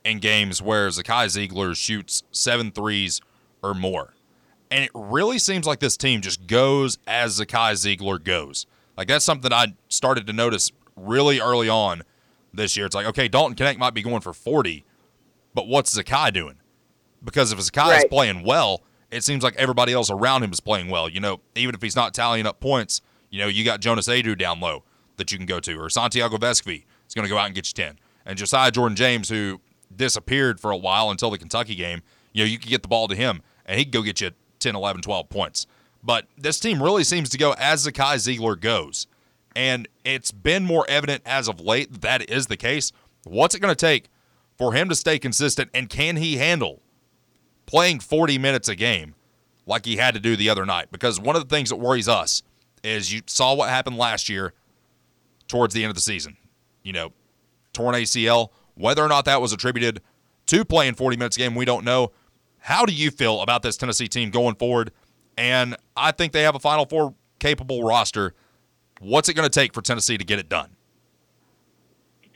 [0.04, 3.20] in games where Zakai Zeigler shoots seven threes
[3.62, 4.14] or more.
[4.70, 8.66] And it really seems like this team just goes as Zakai Zeigler goes.
[8.96, 12.02] Like that's something I started to notice really early on
[12.52, 12.86] this year.
[12.86, 14.84] It's like, okay, Dalton Knecht might be going for 40,
[15.54, 16.56] but what's Zakai doing?
[17.22, 17.98] Because if Zakai right.
[17.98, 21.08] is playing well, it seems like everybody else around him is playing well.
[21.08, 24.36] You know, even if he's not tallying up points, you know, you got Jonas Aidoo
[24.36, 24.82] down low
[25.16, 27.68] that you can go to, or Santiago Vescovi is going to go out and get
[27.68, 27.98] you 10.
[28.26, 29.60] And Josiah Jordan James, who
[29.94, 33.06] disappeared for a while until the Kentucky game, you know, you could get the ball
[33.06, 35.66] to him and he'd go get you 10, 11, 12 points.
[36.02, 39.06] But this team really seems to go as Zakai Zeigler goes.
[39.54, 42.90] And it's been more evident as of late that that is the case.
[43.22, 44.08] What's it going to take
[44.58, 45.70] for him to stay consistent?
[45.72, 46.82] And can he handle
[47.66, 49.14] playing 40 minutes a game
[49.66, 50.88] like he had to do the other night?
[50.90, 52.42] Because one of the things that worries us
[52.82, 54.52] is you saw what happened last year
[55.46, 56.36] towards the end of the season
[56.84, 57.12] you know,
[57.72, 58.50] torn ACL.
[58.76, 60.00] Whether or not that was attributed
[60.46, 62.12] to playing 40 minutes a game, we don't know.
[62.58, 64.92] How do you feel about this Tennessee team going forward?
[65.36, 68.34] And I think they have a Final Four capable roster.
[69.00, 70.70] What's it going to take for Tennessee to get it done?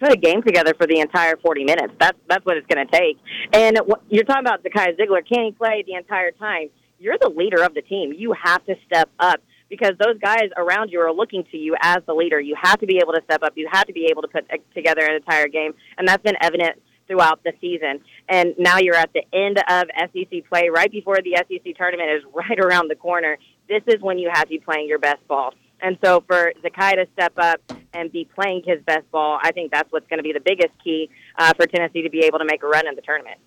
[0.01, 1.95] Put a game together for the entire 40 minutes.
[1.99, 3.19] That's that's what it's going to take.
[3.53, 5.27] And you're talking about Zakai Zeigler.
[5.27, 6.69] Can he play the entire time?
[7.01, 8.13] You're the leader of the team.
[8.13, 11.99] You have to step up because those guys around you are looking to you as
[12.07, 12.41] the leader.
[12.41, 13.53] You have to be able to step up.
[13.57, 16.81] You have to be able to put together an entire game, and that's been evident
[17.07, 18.01] throughout the season.
[18.29, 22.23] And now you're at the end of SEC play, right before the SEC tournament is
[22.35, 23.39] right around the corner.
[23.69, 25.55] This is when you have to be playing your best ball.
[25.81, 27.61] And so for Zakai to step up
[27.93, 30.73] and be playing his best ball, I think that's what's going to be the biggest
[30.83, 33.39] key uh, for Tennessee to be able to make a run in the tournament.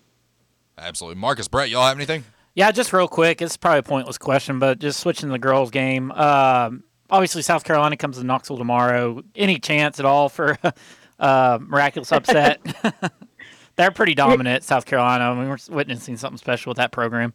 [0.78, 1.20] Absolutely.
[1.20, 2.24] Marcus Brett, y'all have anything?
[2.54, 3.40] Yeah, just real quick.
[3.40, 6.10] It's probably a pointless question, but just switching to the girls' game.
[6.12, 9.22] Um, obviously, South Carolina comes to Knoxville tomorrow.
[9.34, 10.58] Any chance at all for
[11.18, 12.60] uh, miraculous upset?
[13.76, 15.24] They're pretty dominant, South Carolina.
[15.24, 17.32] I mean, we're witnessing something special with that program.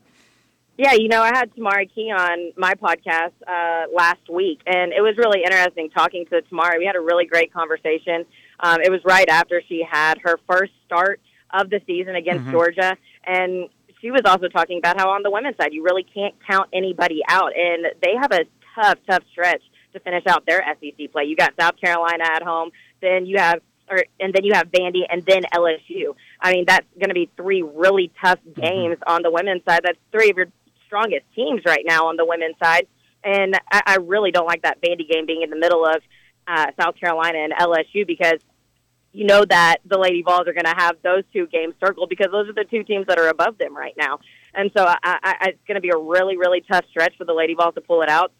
[0.78, 5.02] Yeah, you know, I had Tamari Key on my podcast uh, last week, and it
[5.02, 6.78] was really interesting talking to Tamari.
[6.78, 8.26] We had a really great conversation.
[8.60, 11.20] Um, it was right after she had her first start
[11.52, 12.52] of the season against mm-hmm.
[12.52, 13.70] Georgia, and
[14.02, 17.22] she was also talking about how on the women's side, you really can't count anybody
[17.28, 19.62] out, and they have a tough, tough stretch
[19.94, 21.26] to finish out their SEC play.
[21.26, 25.02] You got South Carolina at home, then you have, or and then you have Vandy,
[25.10, 26.16] and then LSU.
[26.40, 28.62] I mean, that's going to be three really tough mm-hmm.
[28.62, 29.14] games mm-hmm.
[29.14, 29.82] on the women's side.
[29.84, 30.48] That's three of your
[30.86, 32.88] strongest teams right now on the women's side,
[33.24, 36.02] and I, I really don't like that Vandy game being in the middle of
[36.48, 38.40] uh, South Carolina and LSU because
[39.14, 42.28] you know that the Lady Vols are going to have those two games circled because
[42.32, 44.20] those are the two teams that are above them right now.
[44.54, 47.34] And so I, I, it's going to be a really, really tough stretch for the
[47.34, 48.32] Lady Vols to pull it out.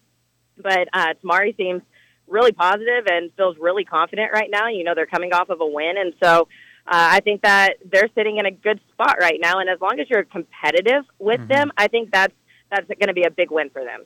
[0.56, 1.82] But uh, Tamari seems
[2.26, 4.68] really positive and feels really confident right now.
[4.68, 5.94] You know, they're coming off of a win.
[5.96, 6.42] And so
[6.86, 9.58] uh, I think that they're sitting in a good spot right now.
[9.60, 11.48] And as long as you're competitive with mm-hmm.
[11.48, 12.34] them, I think that's,
[12.70, 14.04] that's going to be a big win for them.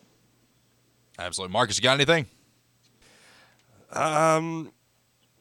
[1.19, 1.53] Absolutely.
[1.53, 2.27] Marcus, you got anything?
[3.93, 4.73] Um,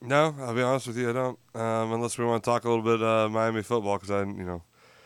[0.01, 1.39] no, I'll be honest with you, I don't.
[1.53, 4.43] Um, unless we want to talk a little bit uh, Miami football, because I, you
[4.43, 4.63] know,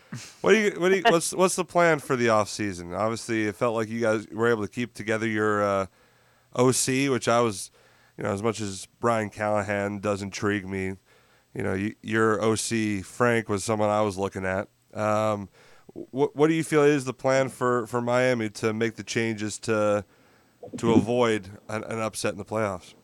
[0.40, 2.92] What do you what do you what's what's the plan for the off season?
[2.94, 5.86] Obviously, it felt like you guys were able to keep together your uh,
[6.54, 7.70] OC, which I was,
[8.16, 10.94] you know, as much as Brian Callahan does intrigue me,
[11.54, 14.68] you know, you, your OC Frank was someone I was looking at.
[14.94, 15.48] Um,
[15.92, 19.58] what what do you feel is the plan for, for Miami to make the changes
[19.60, 20.04] to
[20.78, 22.94] to avoid an, an upset in the playoffs?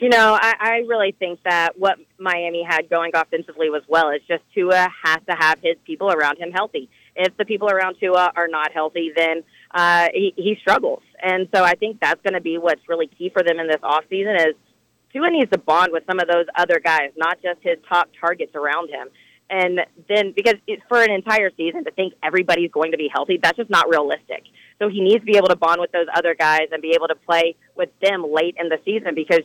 [0.00, 4.20] You know, I, I really think that what Miami had going offensively was well is
[4.28, 6.88] just Tua has to have his people around him healthy.
[7.16, 11.02] If the people around Tua are not healthy, then uh, he, he struggles.
[11.20, 13.80] And so I think that's going to be what's really key for them in this
[13.82, 14.54] offseason is
[15.12, 18.54] Tua needs to bond with some of those other guys, not just his top targets
[18.54, 19.08] around him.
[19.50, 23.40] And then, because it, for an entire season to think everybody's going to be healthy,
[23.42, 24.44] that's just not realistic.
[24.78, 27.08] So he needs to be able to bond with those other guys and be able
[27.08, 29.40] to play with them late in the season because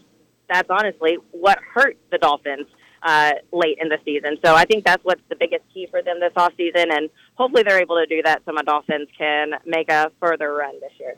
[0.54, 2.68] that's honestly what hurt the Dolphins
[3.02, 4.38] uh, late in the season.
[4.46, 7.82] So I think that's what's the biggest key for them this offseason, and hopefully they're
[7.82, 11.16] able to do that so my Dolphins can make a further run this year.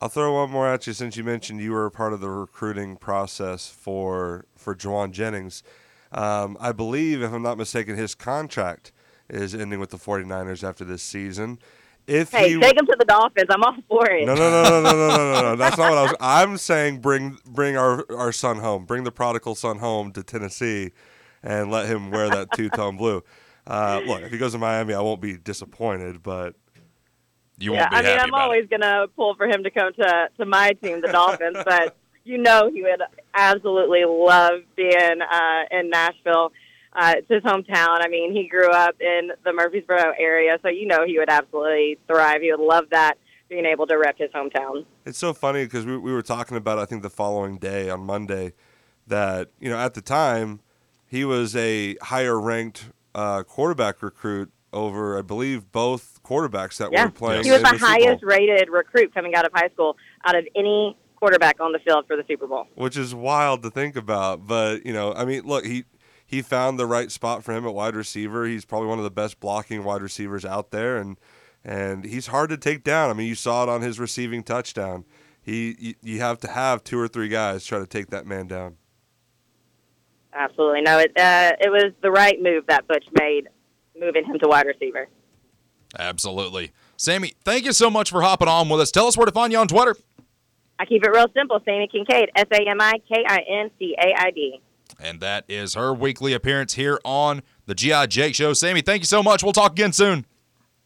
[0.00, 2.96] I'll throw one more at you since you mentioned you were part of the recruiting
[2.96, 5.62] process for for Jauan Jennings.
[6.12, 8.92] Um, I believe, if I'm not mistaken, his contract
[9.28, 11.58] is ending with the 49ers after this season.
[12.06, 13.46] If Hey, he, take him to the Dolphins.
[13.50, 14.24] I'm all for it.
[14.26, 15.56] no, no, no, no, no, no, no, no, no.
[15.56, 16.14] That's not what I was.
[16.20, 18.84] I'm saying bring bring our our son home.
[18.84, 20.92] Bring the prodigal son home to Tennessee,
[21.42, 23.22] and let him wear that two tone blue.
[23.66, 26.54] Uh, look, if he goes to Miami, I won't be disappointed, but
[27.58, 28.70] You yeah, won't be I mean, happy I'm always it.
[28.70, 31.56] gonna pull for him to come to to my team, the Dolphins.
[31.64, 33.00] but you know, he would
[33.34, 36.52] absolutely love being uh, in Nashville.
[36.98, 37.98] Uh, it's his hometown.
[38.00, 41.98] I mean, he grew up in the Murfreesboro area, so you know he would absolutely
[42.08, 42.40] thrive.
[42.40, 44.86] He would love that being able to rep his hometown.
[45.04, 48.00] It's so funny because we, we were talking about, I think, the following day on
[48.00, 48.54] Monday,
[49.06, 50.60] that, you know, at the time,
[51.06, 57.04] he was a higher ranked uh, quarterback recruit over, I believe, both quarterbacks that Yeah,
[57.04, 57.44] were playing.
[57.44, 60.44] he was in the Bowl, highest rated recruit coming out of high school out of
[60.56, 62.66] any quarterback on the field for the Super Bowl.
[62.74, 64.46] Which is wild to think about.
[64.46, 65.84] But, you know, I mean, look, he.
[66.26, 68.46] He found the right spot for him at wide receiver.
[68.46, 71.16] He's probably one of the best blocking wide receivers out there, and
[71.64, 73.10] and he's hard to take down.
[73.10, 75.04] I mean, you saw it on his receiving touchdown.
[75.40, 78.48] He you, you have to have two or three guys try to take that man
[78.48, 78.76] down.
[80.34, 80.98] Absolutely, no.
[80.98, 83.48] It uh, it was the right move that Butch made,
[83.98, 85.08] moving him to wide receiver.
[85.96, 86.72] Absolutely.
[86.96, 88.90] Sammy, thank you so much for hopping on with us.
[88.90, 89.96] Tell us where to find you on Twitter.
[90.78, 91.60] I keep it real simple.
[91.64, 94.60] Sammy Kincaid, S A M I K I N C A I D.
[94.98, 98.06] And that is her weekly appearance here on the G.I.
[98.06, 98.52] Jake Show.
[98.52, 99.42] Sammy, thank you so much.
[99.42, 100.26] We'll talk again soon.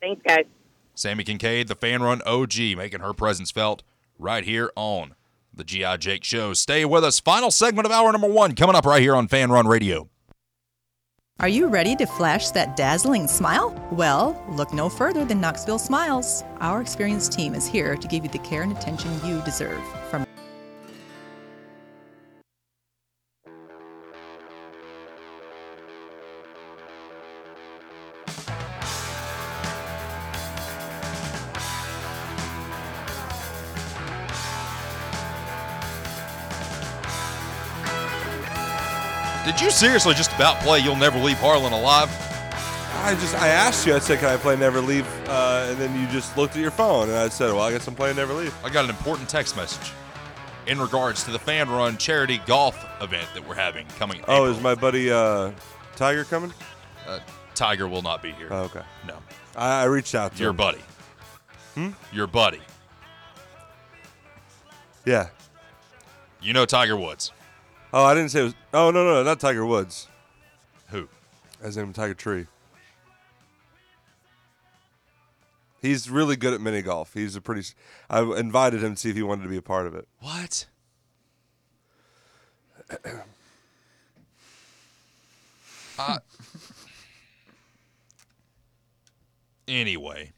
[0.00, 0.46] Thanks, guys.
[0.94, 3.82] Sammy Kincaid, the Fanrun OG, making her presence felt
[4.18, 5.14] right here on
[5.54, 5.96] the G.I.
[5.98, 6.52] Jake Show.
[6.54, 7.20] Stay with us.
[7.20, 10.08] Final segment of hour number one coming up right here on Fanrun Radio.
[11.40, 13.74] Are you ready to flash that dazzling smile?
[13.92, 16.44] Well, look no further than Knoxville Smiles.
[16.60, 19.82] Our experienced team is here to give you the care and attention you deserve.
[20.10, 20.26] From
[39.50, 42.08] Did you seriously just about play You'll Never Leave Harlan Alive?
[43.02, 43.96] I just I asked you.
[43.96, 46.70] I said, "Can I play Never Leave?" Uh, and then you just looked at your
[46.70, 49.28] phone, and I said, "Well, I guess I'm playing Never Leave." I got an important
[49.28, 49.90] text message
[50.68, 54.20] in regards to the Fanrun charity golf event that we're having coming.
[54.28, 54.46] Oh, April.
[54.56, 55.50] is my buddy uh,
[55.96, 56.54] Tiger coming?
[57.08, 57.18] uh,
[57.56, 58.46] Tiger will not be here.
[58.52, 58.82] Oh, okay.
[59.04, 59.16] no,
[59.56, 60.56] I, I reached out to your him.
[60.58, 60.80] buddy.
[61.74, 61.88] Hmm?
[62.12, 62.60] Your buddy.
[65.04, 65.30] Yeah.
[66.40, 67.32] You know Tiger Woods.
[67.92, 68.54] Oh, I didn't say it was.
[68.72, 70.08] Oh no, no, no, not Tiger Woods.
[70.88, 71.08] Who?
[71.62, 72.46] As in Tiger Tree.
[75.82, 77.14] He's really good at mini golf.
[77.14, 77.68] He's a pretty.
[78.08, 80.06] I invited him to see if he wanted to be a part of it.
[80.20, 80.66] What?
[85.98, 86.18] uh,
[89.66, 90.32] anyway,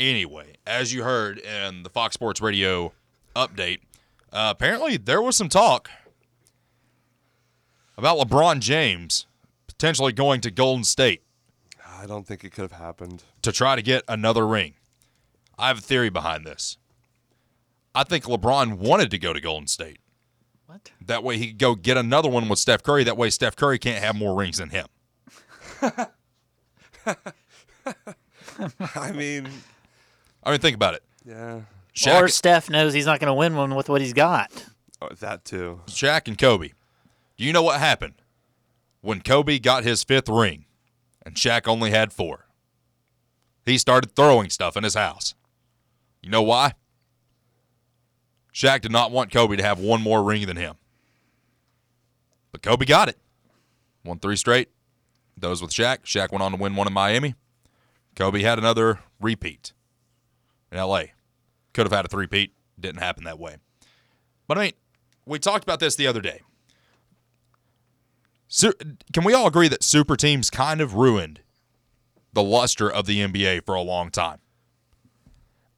[0.00, 2.92] anyway, as you heard in the Fox Sports Radio
[3.36, 3.80] update,
[4.32, 5.90] uh, apparently there was some talk
[7.98, 9.26] about LeBron James
[9.66, 11.22] potentially going to Golden State
[12.00, 13.24] I don't think it could have happened.
[13.42, 14.74] to try to get another ring.
[15.58, 16.78] I have a theory behind this.
[17.92, 19.98] I think LeBron wanted to go to Golden State.
[20.66, 20.92] What?
[21.04, 23.02] That way he could go get another one with Steph Curry.
[23.02, 24.86] That way Steph Curry can't have more rings than him.
[28.94, 29.48] I mean,
[30.44, 31.02] I mean, think about it.
[31.24, 31.62] yeah,
[31.94, 34.66] Shaq, Or Steph knows he's not going to win one with what he's got.
[35.02, 35.80] oh, that too.
[35.86, 36.70] Shaq and Kobe.
[37.38, 38.14] Do you know what happened
[39.00, 40.66] when Kobe got his fifth ring
[41.28, 42.46] and Shaq only had four.
[43.64, 45.34] He started throwing stuff in his house.
[46.22, 46.72] You know why?
[48.52, 50.76] Shaq did not want Kobe to have one more ring than him.
[52.50, 53.18] But Kobe got it.
[54.04, 54.70] Won three straight.
[55.36, 55.98] Those with Shaq.
[56.04, 57.34] Shaq went on to win one in Miami.
[58.16, 59.72] Kobe had another repeat
[60.72, 61.02] in LA.
[61.74, 62.52] Could have had a three-peat.
[62.80, 63.56] Didn't happen that way.
[64.48, 64.72] But I mean,
[65.26, 66.40] we talked about this the other day.
[68.48, 68.74] Su-
[69.12, 71.40] can we all agree that super teams kind of ruined
[72.32, 74.38] the luster of the NBA for a long time?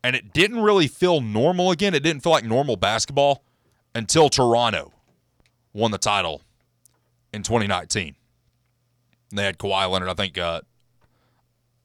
[0.03, 1.95] And it didn't really feel normal again.
[1.95, 3.45] It didn't feel like normal basketball
[3.95, 4.93] until Toronto
[5.75, 6.43] won the title
[7.35, 8.15] in 2019.
[9.31, 10.09] And They had Kawhi Leonard.
[10.09, 10.39] I think.
[10.39, 10.63] Uh,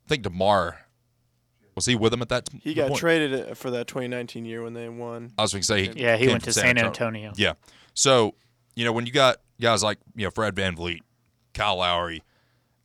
[0.06, 0.86] I think DeMar
[1.76, 2.46] was he with them at that?
[2.46, 2.62] Time.
[2.64, 3.00] He got point?
[3.00, 5.34] traded uh, for that 2019 year when they won.
[5.38, 7.34] I was going to say, he Yeah, he came went from to San Antonio.
[7.36, 7.54] Yeah.
[7.94, 8.36] So,
[8.76, 11.02] you know, when you got guys like, you know, Fred VanVleet,
[11.54, 12.24] Kyle Lowry,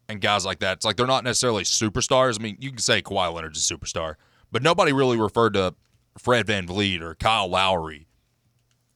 [0.09, 2.39] and guys like that, it's like they're not necessarily superstars.
[2.39, 4.16] I mean, you can say Kawhi Leonard's a superstar,
[4.51, 5.75] but nobody really referred to
[6.18, 8.09] Fred VanVleet or Kyle Lowry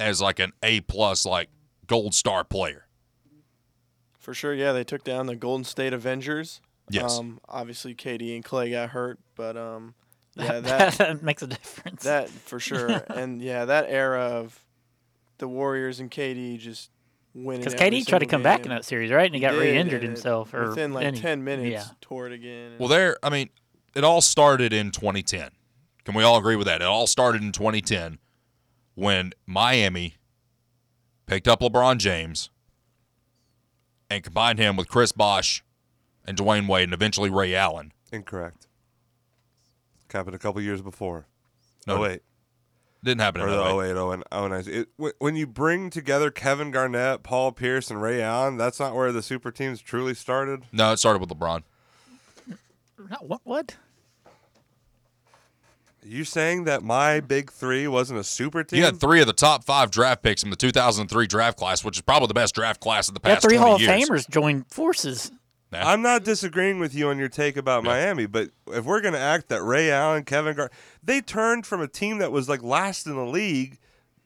[0.01, 1.49] as like an A plus, like
[1.87, 2.87] gold star player.
[4.19, 6.61] For sure, yeah, they took down the Golden State Avengers.
[6.91, 7.19] Yes.
[7.19, 9.95] Um, obviously, KD and Klay got hurt, but um,
[10.35, 12.03] yeah, that, that makes a difference.
[12.05, 14.59] that for sure, and yeah, that era of
[15.39, 16.91] the Warriors and KD just
[17.35, 17.61] winning.
[17.61, 19.27] Because KD tried to single come back in that series, right?
[19.27, 20.55] And he, got did, re-injured himself.
[20.55, 21.85] Or within like and he- 10 minutes, Yeah.
[22.01, 22.73] tore it again.
[22.79, 23.51] Well, there, I mean,
[23.95, 25.51] it all started in 2010.
[26.05, 26.81] Can we all agree with that?
[26.83, 28.19] It all started in 2010
[28.95, 30.17] when Miami
[31.27, 32.51] picked up LeBron James
[34.11, 35.65] and combined him with Chris Bosh
[36.27, 37.93] and Dwyane Wade and eventually Ray Allen.
[38.13, 38.67] Incorrect.
[40.13, 41.27] Happened a couple years before.
[41.89, 42.23] No, oh wait,
[43.05, 43.91] Didn't happen or in the that way.
[43.91, 43.95] 08,
[44.33, 44.65] 09, 09.
[44.67, 48.95] It, wh- when you bring together Kevin Garnett, Paul Pierce, and Ray Allen, that's not
[48.95, 50.63] where the super teams truly started.
[50.73, 51.65] No, it started with LeBron.
[52.49, 53.43] No, what?
[53.45, 53.77] What?
[56.07, 58.79] You saying that my big three wasn't a super team?
[58.79, 61.97] You had three of the top five draft picks in the 2003 draft class, which
[61.97, 63.31] is probably the best draft class of the past.
[63.31, 64.09] Yeah, past three 20 Hall of years.
[64.09, 65.31] Famers joined forces.
[65.75, 65.89] Yeah.
[65.89, 67.91] I'm not disagreeing with you on your take about Yeah.
[67.91, 70.71] Miami, but if we're going to act that Ray Allen, Kevin Gar,
[71.03, 73.79] they turned from a team that was like last in the league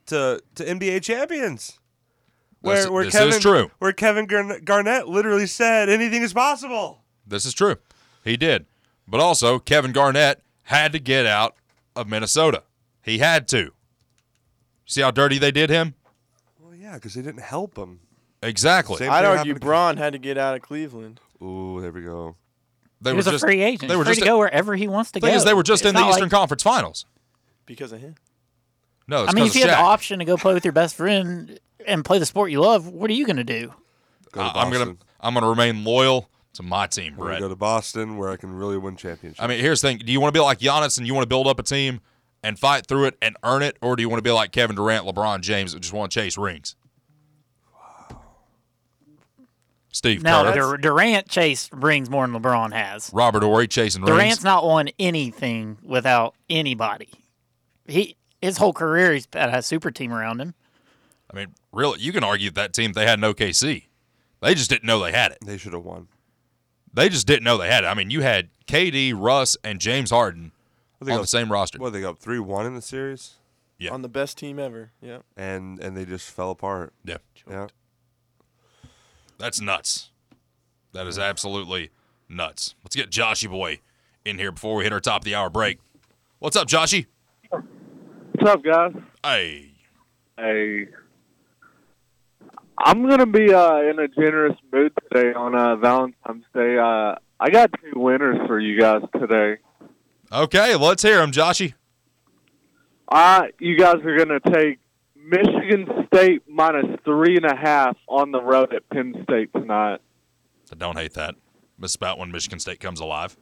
[0.06, 1.78] to to NBA champions.
[2.60, 3.70] Where, This- where this Kevin, is true.
[3.78, 7.02] Where Kevin Garnett literally said anything is possible.
[7.26, 7.76] This is true.
[8.24, 8.66] He did.
[9.06, 11.54] But also, Kevin Garnett had to get out
[11.94, 12.64] of Minnesota.
[13.02, 13.72] He had to.
[14.86, 15.94] See how dirty they did him?
[16.60, 18.00] Well, yeah, because they didn't help him.
[18.42, 18.96] Exactly.
[18.98, 21.20] Same I'd thing argue happened to- Bron had to get out of Cleveland.
[21.42, 22.36] Ooh, there we go.
[23.00, 23.88] They he were was just a free agent.
[23.88, 25.36] They were free just to go wherever he wants to thing go.
[25.36, 27.06] is, they were just It's in the not Eastern like- Conference Finals.
[27.66, 28.14] Because of him.
[29.06, 29.86] No, it's I mean, if you of had the Shaq.
[29.86, 33.08] option to go play with your best friend and play the sport you love, what
[33.10, 33.72] are you going to do?
[34.32, 34.98] Go to I- I'm gonna Boston.
[35.20, 37.40] I'm gonna remain loyal to my team, I'm gonna Brett.
[37.40, 39.40] go to Boston where I can really win championships.
[39.42, 41.22] I mean, here's the thing: Do you want to be like Giannis and you want
[41.24, 42.00] to build up a team
[42.42, 44.76] and fight through it and earn it, or do you want to be like Kevin
[44.76, 46.74] Durant, LeBron James, and just want to chase rings?
[49.90, 53.10] Steve Now, Kerr, Dur- Durant chase rings more than LeBron has.
[53.12, 54.10] Robert Horry chasing rings.
[54.14, 57.10] Durant's not won anything without anybody.
[57.86, 60.54] He his whole career he's had a super team around him.
[61.32, 63.84] I mean, really, you can argue that team if they had an OKC.
[64.40, 65.38] They just didn't know they had it.
[65.44, 66.08] they should have won.
[66.92, 67.88] They just didn't know they had it.
[67.88, 70.52] I mean, you had KD, Russ, and James Harden
[71.00, 71.78] they on got- the same roster.
[71.78, 73.34] Well, they got three one in the series,
[73.78, 73.92] Yeah.
[73.92, 74.92] On the best team ever.
[75.00, 75.18] Yeah.
[75.36, 76.92] and and they just fell apart.
[77.04, 77.18] Yeah,
[77.48, 77.66] Yeah.
[79.38, 80.10] That's nuts.
[80.92, 81.90] That is absolutely
[82.28, 82.74] nuts.
[82.84, 83.80] Let's get Joshy boy
[84.24, 85.78] in here before we hit our top of the hour break.
[86.38, 87.06] What's up, Joshy?
[87.50, 88.92] What's up, guys?
[89.24, 89.72] Hey,
[90.38, 90.86] Hey,
[92.78, 96.78] I'm gonna be uh, in a generous mood today on uh, Valentine's Day.
[96.78, 99.56] Uh, I got two winners for you guys today.
[100.30, 101.74] okay, let's hear them, Joshy.
[103.10, 104.78] Uh, you guys are gonna take
[105.28, 110.00] Michigan State minus three and a half on the road at Penn State tonight,
[110.72, 111.34] I don't hate that.
[111.78, 113.36] This is about when Michigan State comes alive.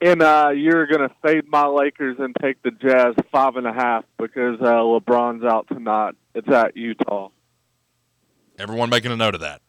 [0.00, 4.04] and uh, you're gonna fade my Lakers and take the Jazz five and a half
[4.18, 6.14] because uh, LeBron's out tonight.
[6.34, 7.28] It's at Utah.
[8.58, 9.60] Everyone making a note of that.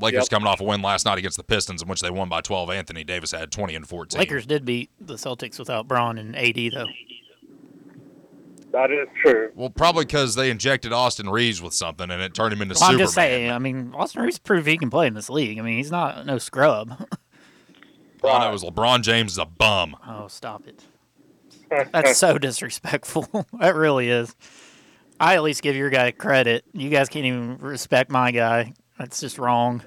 [0.00, 0.30] Lakers Yep.
[0.30, 2.68] coming off a win last night against the Pistons, in which they won by 12.
[2.70, 4.18] Anthony Davis had 20 and 14.
[4.18, 6.86] Lakers did beat the Celtics without Bron and AD though.
[8.74, 9.52] That is true.
[9.54, 12.90] Well, probably because they injected Austin Reaves with something and it turned him into Well,
[12.90, 13.52] I'm just saying.
[13.52, 15.60] I mean, Austin Reaves proved he can play in this league.
[15.60, 16.90] I mean, he's not no scrub.
[18.24, 19.96] All I know is LeBron James is a bum.
[20.04, 20.82] Oh, stop it.
[21.92, 23.28] That's so disrespectful.
[23.60, 24.34] that really is.
[25.20, 26.64] I at least give your guy credit.
[26.72, 28.72] You guys can't even respect my guy.
[28.98, 29.84] That's just wrong.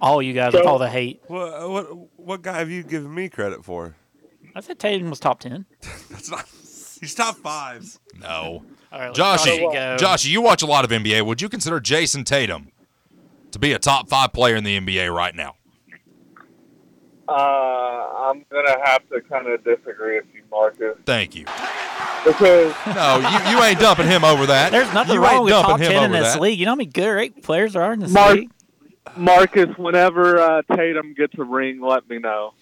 [0.00, 1.20] all you guys with all the hate.
[1.26, 3.94] What, what what guy have you given me credit for?
[4.54, 5.66] I said Tatum was top ten.
[6.08, 6.48] That's not.
[7.00, 7.98] He's top five.
[8.20, 8.64] No.
[8.90, 11.24] All right, let Joshy, Joshy you watch a lot of NBA.
[11.26, 12.72] Would you consider Jayson Tatum
[13.50, 15.54] to be a top five player in the NBA right now?
[17.28, 21.44] Uh, I'm gonna have to kind of disagree with you, Marcus, Thank you.
[22.24, 24.72] because No, you, you ain't dumping him over that.
[24.72, 26.40] There's nothing you wrong with top him ten in this that.
[26.40, 26.58] league.
[26.58, 28.50] You know how many good or eight players there are in this Mark- league?
[29.16, 32.54] Marcus, whenever uh, Tatum gets a ring, let me know.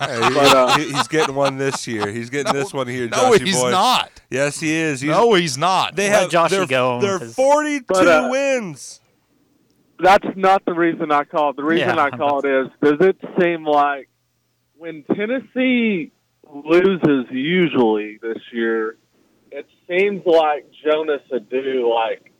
[0.00, 2.08] Hey, But, uh, he- he's getting one this year.
[2.10, 3.08] He's getting this one here.
[3.08, 3.70] No, Joshy he's boy.
[3.70, 4.10] not.
[4.30, 5.00] Yes, he is.
[5.00, 5.94] He's, No, he's not.
[5.96, 9.00] they Let have Joshy they're, go they're with his- 42 But, uh, wins.
[10.00, 11.56] That's not the reason I called.
[11.56, 12.02] The reason Yeah.
[12.02, 14.08] I called is does it seem like
[14.76, 16.10] when Tennessee
[16.52, 18.96] loses usually this year,
[19.52, 22.32] it seems like Jonas Aidoo like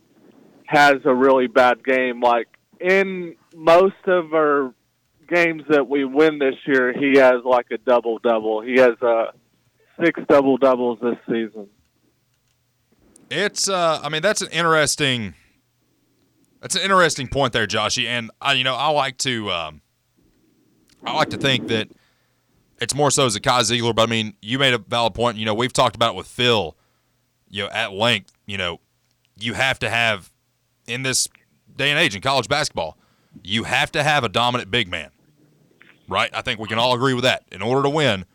[0.66, 2.20] has a really bad game.
[2.20, 2.48] Like
[2.80, 4.74] in most of our
[5.34, 8.60] games that we win this year, he has like a double double.
[8.60, 9.32] He has uh,
[10.02, 11.68] six double doubles this season.
[13.30, 15.34] It's uh I mean that's an interesting
[16.60, 18.06] that's an interesting point there, Joshy.
[18.06, 19.80] And I you know, I like to um
[21.04, 21.88] I like to think that
[22.80, 25.36] it's more so as Zakai Zeigler, but I mean, you made a valid point.
[25.36, 26.76] You know, we've talked about it with Phil,
[27.48, 28.80] you know, at length, you know,
[29.38, 30.32] you have to have
[30.86, 31.28] in this
[31.76, 32.98] day and age in college basketball,
[33.42, 35.10] you have to have a dominant big man.
[36.08, 36.30] Right?
[36.34, 37.44] I think we can all agree with that.
[37.50, 38.26] In order to win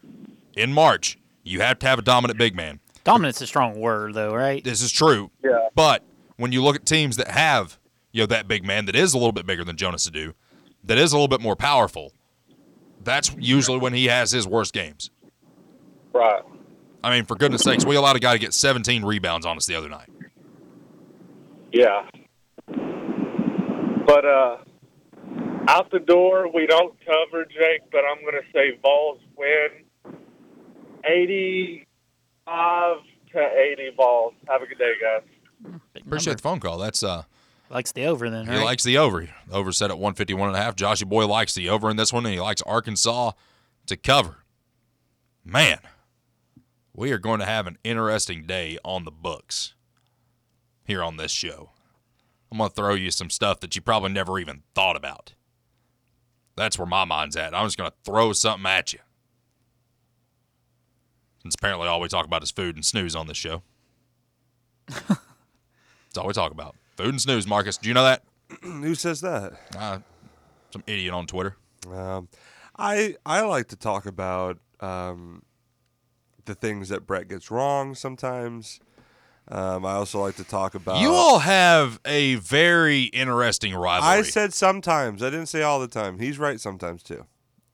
[0.56, 2.80] in March, you have to have a dominant big man.
[3.04, 4.64] Dominant's a strong word, though, right?
[4.64, 5.32] This is true.
[5.44, 5.70] Yeah.
[5.76, 6.04] But
[6.38, 7.80] when you look at teams that have,
[8.12, 10.34] you know, that big man that is a little bit bigger than Jonas Aidoo,
[10.84, 12.14] that is a little bit more powerful,
[13.04, 15.10] that's usually when he has his worst games.
[16.14, 16.44] Right.
[17.04, 19.66] I mean, for goodness sakes, we allowed a guy to get 17 rebounds on us
[19.66, 20.10] the other night.
[21.72, 22.10] Yeah.
[24.06, 24.58] But uh
[25.68, 30.14] out the door we don't cover Jake, but I'm gonna say Vols win
[31.06, 31.86] eighty
[32.46, 32.98] five
[33.34, 34.34] to eighty balls.
[34.48, 35.74] Have a good day, guys.
[35.96, 36.78] Appreciate the phone call.
[36.78, 37.24] That's uh
[37.70, 38.64] Likes the over then, he right?
[38.66, 39.30] likes the over.
[39.52, 40.76] Over set at 151 and a half.
[40.76, 43.34] Joshy Boy likes the over in this one and he likes Arkansas
[43.86, 44.38] to cover.
[45.46, 45.78] Man,
[46.96, 49.76] we are going to have an interesting day on the books
[50.84, 51.70] here on this show.
[52.52, 55.34] I'm going to throw you some stuff that you probably never even thought about.
[56.60, 57.56] That's where my mind's at.
[57.56, 59.00] I'm just going to throw something at you.
[61.42, 63.64] Since apparently all we talk about is food and snooze on this show.
[64.90, 66.76] That's all we talk about.
[66.98, 67.78] Food and snooze, Marcus.
[67.78, 68.24] Do you know that?
[68.62, 69.54] Who says that?
[69.78, 70.00] Uh,
[70.72, 71.56] some idiot on Twitter.
[71.90, 72.28] Um,
[72.78, 75.44] I I like to talk about um,
[76.44, 78.82] the things that Brett gets wrong sometimes.
[79.50, 81.02] Um, I also like to talk about.
[81.02, 84.20] you all have a very interesting rivalry.
[84.20, 85.24] I said sometimes.
[85.24, 86.20] I didn't say all the time.
[86.20, 87.26] He's right sometimes too.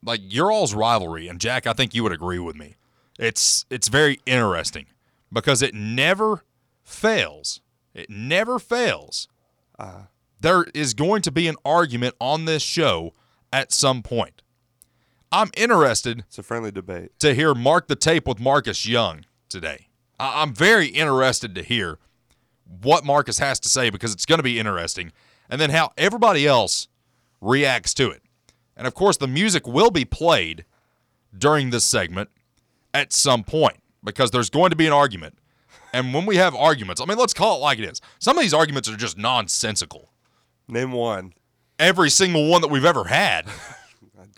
[0.03, 2.77] like your all's rivalry, and Jack, I think you would agree with me.
[3.19, 4.85] It's it's very interesting
[5.31, 6.43] because it never
[6.83, 7.59] fails.
[7.93, 9.27] It never fails.
[10.39, 13.13] there is going to be an argument on this show
[13.51, 14.41] at some point.
[15.31, 17.17] I'm interested It's a friendly debate.
[17.19, 19.87] to hear Mark the Tape with Marcus Young today.
[20.19, 21.99] I- I'm very interested to hear
[22.81, 25.11] what Marcus has to say because it's going to be interesting,
[25.49, 26.87] and then how everybody else
[27.41, 28.23] reacts to it.
[28.75, 30.65] And of course, the music will be played
[31.37, 32.29] during this segment
[32.93, 35.37] at some point because there's going to be an argument.
[35.93, 38.01] And when we have arguments, I mean, let's call it like it is.
[38.19, 40.11] Some of these arguments are just nonsensical.
[40.67, 41.33] Name one.
[41.79, 43.45] Every single one that we've ever had.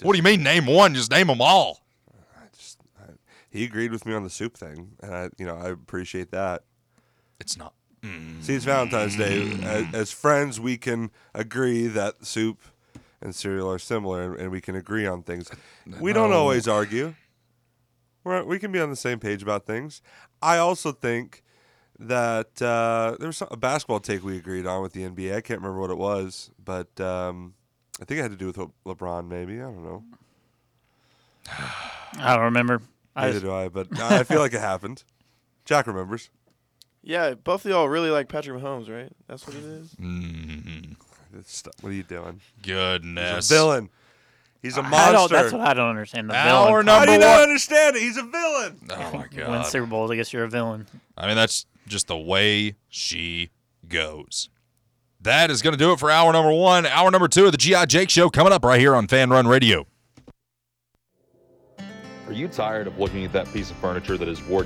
[0.04, 0.94] What do you mean, name one?
[0.94, 1.82] Just name them all.
[3.58, 6.64] He agreed with me on the soup thing, and I, you know, I appreciate that.
[7.40, 7.74] It's not.
[8.42, 9.52] See, it's Valentine's Day.
[9.64, 12.60] As, as friends, we can agree that soup
[13.20, 15.50] and cereal are similar, and, and we can agree on things.
[16.00, 17.16] We don't always argue.
[18.24, 20.02] We're, we can be on the same page about things.
[20.42, 21.44] I also think
[21.98, 25.36] that uh, there was some, a basketball take we agreed on with the NBA.
[25.36, 27.56] I can't remember what it was, but um,
[28.00, 29.28] I think it had to do with Le- LeBron.
[29.28, 30.04] Maybe I don't know.
[32.20, 32.82] I don't remember.
[33.18, 35.04] I Neither do I, but I feel like it happened.
[35.66, 36.30] Jack remembers.
[37.04, 39.12] Yeah, both of y'all really like Patrick Mahomes, right?
[39.28, 39.96] That's what it is.
[39.96, 40.96] Mm,
[41.34, 42.42] It's- What are you doing?
[42.62, 43.36] goodness.
[43.48, 43.90] He's a villain.
[44.62, 45.12] He's a I monster.
[45.14, 46.30] don't, that's what I don't understand.
[46.30, 46.88] The Our villain.
[46.88, 47.50] How do you Number not one.
[47.50, 48.02] understand it?
[48.02, 48.80] He's a villain.
[48.90, 49.66] Oh my Win god.
[49.68, 50.12] Super Bowls.
[50.12, 50.88] I guess you're a villain.
[51.18, 53.50] I mean, that's just the way she
[53.88, 54.50] goes.
[55.22, 56.86] That is going to do it for hour number one.
[56.86, 59.86] Hour number two of the GI Jake Show coming up right here on Fanrun Radio.
[62.28, 64.56] Are you tired of looking at that piece of furniture that is wore